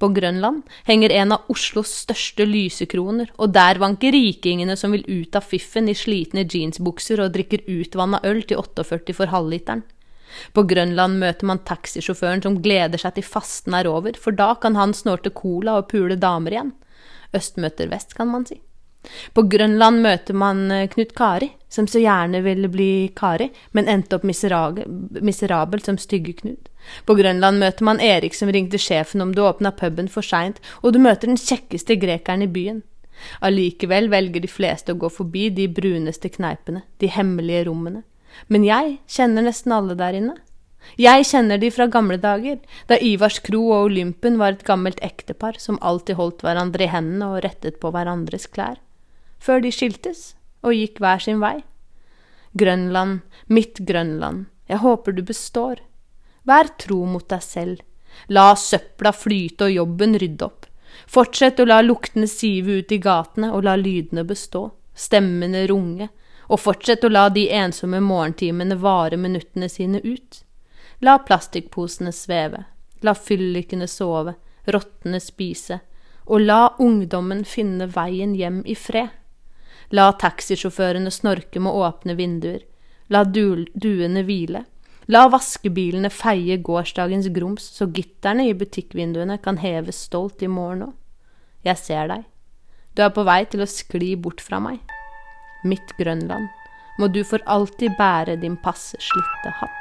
På 0.00 0.08
Grønland 0.16 0.62
henger 0.88 1.12
en 1.12 1.34
av 1.36 1.50
Oslos 1.52 1.90
største 2.06 2.46
lysekroner, 2.48 3.28
og 3.36 3.52
der 3.52 3.80
vanker 3.82 4.14
rikingene 4.16 4.76
som 4.80 4.94
vil 4.96 5.04
ut 5.04 5.36
av 5.36 5.44
fiffen 5.44 5.90
i 5.92 5.96
slitne 5.98 6.46
jeansbukser 6.48 7.20
og 7.20 7.34
drikker 7.34 7.66
utvanna 7.68 8.22
øl 8.24 8.40
til 8.48 8.62
48 8.62 9.16
for 9.18 9.32
halvliteren. 9.34 9.84
På 10.56 10.64
Grønland 10.64 11.20
møter 11.20 11.48
man 11.50 11.60
taxisjåføren 11.66 12.40
som 12.44 12.60
gleder 12.64 13.02
seg 13.02 13.18
til 13.18 13.26
fasten 13.26 13.76
er 13.76 13.90
over, 13.90 14.16
for 14.16 14.32
da 14.32 14.54
kan 14.62 14.78
han 14.78 14.96
snorte 14.96 15.34
cola 15.36 15.76
og 15.80 15.90
pule 15.92 16.16
damer 16.16 16.56
igjen. 16.56 16.74
Øst 17.36 17.60
møter 17.60 17.90
vest, 17.92 18.16
kan 18.16 18.30
man 18.30 18.46
si. 18.48 18.60
På 19.32 19.42
Grønland 19.48 20.02
møter 20.04 20.36
man 20.36 20.66
eh, 20.70 20.88
Knut 20.90 21.14
Kari, 21.16 21.50
som 21.68 21.86
så 21.88 22.02
gjerne 22.02 22.42
ville 22.44 22.68
bli 22.68 22.90
Kari, 23.16 23.48
men 23.72 23.88
endte 23.88 24.18
opp 24.18 24.26
miserabel 24.26 25.82
som 25.84 25.98
Stygge 25.98 26.34
Knut. 26.42 26.68
På 27.06 27.14
Grønland 27.16 27.60
møter 27.62 27.86
man 27.86 28.00
Erik 28.00 28.36
som 28.36 28.50
ringte 28.52 28.80
sjefen 28.80 29.22
om 29.24 29.34
du 29.34 29.42
åpna 29.44 29.72
puben 29.76 30.08
for 30.08 30.26
seint, 30.26 30.60
og 30.82 30.94
du 30.94 31.00
møter 31.02 31.30
den 31.30 31.40
kjekkeste 31.40 31.96
grekeren 32.00 32.44
i 32.44 32.50
byen. 32.50 32.82
Allikevel 33.44 34.08
velger 34.12 34.40
de 34.40 34.48
fleste 34.48 34.94
å 34.94 35.00
gå 35.00 35.10
forbi 35.12 35.48
de 35.52 35.68
bruneste 35.68 36.30
kneipene, 36.32 36.84
de 36.98 37.10
hemmelige 37.12 37.66
rommene. 37.68 38.04
Men 38.48 38.64
jeg 38.64 38.98
kjenner 39.10 39.44
nesten 39.44 39.74
alle 39.76 39.96
der 39.98 40.16
inne. 40.16 40.36
Jeg 40.96 41.26
kjenner 41.28 41.60
de 41.60 41.68
fra 41.70 41.86
gamle 41.92 42.16
dager, 42.20 42.56
da 42.88 42.96
Ivars 42.96 43.38
kro 43.44 43.66
og 43.68 43.90
Olympen 43.90 44.38
var 44.40 44.56
et 44.56 44.64
gammelt 44.64 45.02
ektepar 45.04 45.60
som 45.60 45.78
alltid 45.84 46.16
holdt 46.16 46.44
hverandre 46.46 46.86
i 46.86 46.92
hendene 46.92 47.34
og 47.34 47.42
rettet 47.44 47.76
på 47.82 47.92
hverandres 47.92 48.48
klær 48.48 48.80
før 49.40 49.64
de 49.64 49.72
skiltes 49.74 50.34
og 50.62 50.76
gikk 50.76 51.00
hver 51.00 51.22
sin 51.24 51.40
vei. 51.42 51.60
Grønland, 52.58 53.20
mitt 53.48 53.80
Grønland, 53.86 54.46
jeg 54.68 54.82
håper 54.82 55.14
du 55.16 55.22
består. 55.26 55.80
Vær 56.46 56.70
tro 56.80 57.04
mot 57.06 57.26
deg 57.28 57.42
selv, 57.44 57.80
la 58.28 58.54
søpla 58.56 59.12
flyte 59.14 59.68
og 59.68 59.76
jobben 59.76 60.18
rydde 60.18 60.46
opp. 60.46 60.66
Fortsett 61.10 61.60
å 61.60 61.66
la 61.68 61.80
luktene 61.82 62.26
sive 62.28 62.80
ut 62.80 62.92
i 62.92 62.98
gatene 63.02 63.52
og 63.54 63.64
la 63.66 63.76
lydene 63.78 64.24
bestå, 64.26 64.68
stemmene 64.94 65.66
runge, 65.70 66.10
og 66.50 66.58
fortsett 66.58 67.04
å 67.06 67.12
la 67.12 67.28
de 67.30 67.46
ensomme 67.54 68.00
morgentimene 68.02 68.76
vare 68.82 69.16
minuttene 69.16 69.68
sine 69.70 70.00
ut. 70.02 70.42
La 71.00 71.18
plastikkposene 71.22 72.12
sveve, 72.12 72.64
la 73.06 73.14
fyllikene 73.14 73.86
sove, 73.88 74.34
rottene 74.66 75.20
spise, 75.22 75.80
og 76.26 76.42
la 76.42 76.74
ungdommen 76.82 77.44
finne 77.48 77.86
veien 77.90 78.34
hjem 78.34 78.60
i 78.66 78.74
fred. 78.74 79.19
La 79.90 80.12
taxisjåførene 80.14 81.10
snorke 81.10 81.58
med 81.58 81.74
åpne 81.74 82.14
vinduer. 82.14 82.60
La 83.10 83.24
du 83.26 83.64
duene 83.74 84.22
hvile. 84.22 84.62
La 85.10 85.24
vaskebilene 85.26 86.12
feie 86.14 86.60
gårsdagens 86.62 87.26
grums, 87.34 87.64
så 87.74 87.88
gitterne 87.90 88.46
i 88.46 88.54
butikkvinduene 88.54 89.40
kan 89.42 89.58
heves 89.58 89.98
stolt 90.06 90.44
i 90.46 90.50
morgen 90.50 90.86
òg. 90.86 90.94
Jeg 91.66 91.82
ser 91.82 92.06
deg. 92.12 92.22
Du 92.94 93.02
er 93.02 93.10
på 93.10 93.26
vei 93.26 93.42
til 93.50 93.64
å 93.64 93.68
skli 93.68 94.14
bort 94.14 94.40
fra 94.40 94.62
meg. 94.62 94.78
Mitt 95.66 95.90
Grønland, 95.98 96.46
må 97.02 97.10
du 97.10 97.24
for 97.26 97.42
alltid 97.50 97.98
bære 97.98 98.38
din 98.40 98.54
passe 98.62 98.94
slitte 99.02 99.54
hatt. 99.58 99.76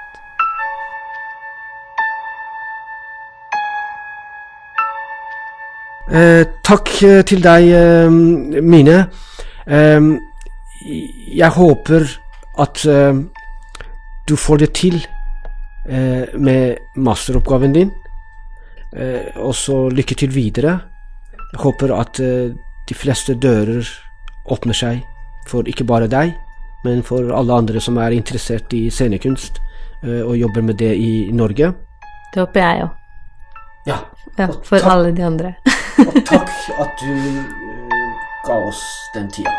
Eh, 6.10 6.44
takk 6.66 6.90
eh, 7.06 7.22
til 7.22 7.46
deg, 7.46 7.70
eh, 7.70 8.10
Mine. 8.66 9.04
Jeg 9.70 11.52
håper 11.54 12.08
at 12.60 12.82
du 14.30 14.36
får 14.38 14.58
det 14.64 14.70
til 14.78 14.98
uh, 15.90 16.26
med 16.38 16.78
masteroppgaven 16.98 17.74
din. 17.74 17.92
Uh, 18.94 19.46
og 19.46 19.56
så 19.56 19.88
lykke 19.94 20.16
til 20.16 20.34
videre. 20.34 20.80
Jeg 21.54 21.62
håper 21.64 21.94
at 21.94 22.20
de 22.90 22.96
fleste 22.98 23.34
dører 23.34 23.86
åpner 24.50 24.78
seg 24.78 25.00
for 25.50 25.66
ikke 25.66 25.86
bare 25.86 26.10
deg, 26.10 26.36
men 26.86 27.02
for 27.06 27.32
alle 27.34 27.58
andre 27.58 27.82
som 27.82 27.98
er 27.98 28.14
interessert 28.14 28.74
i 28.78 28.90
scenekunst 28.94 29.58
og 30.04 30.38
jobber 30.38 30.62
med 30.62 30.78
det 30.78 30.92
i 30.96 31.32
Norge. 31.34 31.72
Det 32.34 32.44
håper 32.44 32.62
jeg 32.62 32.84
òg. 32.86 33.00
Ja. 33.90 33.98
ja. 34.38 34.48
For 34.64 34.78
takk, 34.78 34.92
alle 34.94 35.12
de 35.18 35.26
andre. 35.26 35.56
og 36.06 36.22
takk 36.30 36.54
at 36.78 37.02
du 37.02 37.69
ga 38.46 38.60
oss 38.72 39.10
den 39.14 39.30
tida. 39.32 39.54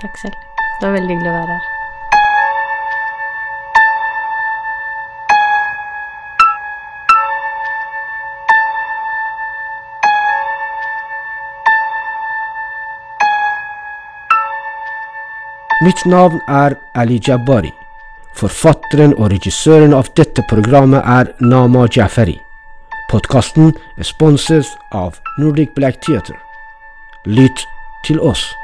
Takk 0.00 0.16
selv. 0.18 0.34
Det 0.80 0.86
var 0.86 0.96
veldig 0.96 1.14
hyggelig 1.14 1.30
å 1.30 1.36
være 1.36 1.58
her. 1.58 1.68
Mitt 15.80 16.04
navn 16.04 16.40
er 16.48 16.76
Ali 16.94 17.16
Jabari. 17.28 17.70
Forfatteren 18.36 19.14
og 19.16 19.30
regissøren 19.32 19.94
av 19.96 20.10
dette 20.16 20.44
programmet 20.48 21.00
er 21.08 21.32
Nama 21.40 21.86
Jafari. 21.88 22.36
Podkasten 23.08 23.72
er 23.96 24.04
sponset 24.04 24.68
av 24.92 25.16
Nordic 25.40 25.72
Black 25.74 26.02
Theatre. 26.04 26.36
Lytt 27.24 27.68
til 28.04 28.20
oss. 28.20 28.59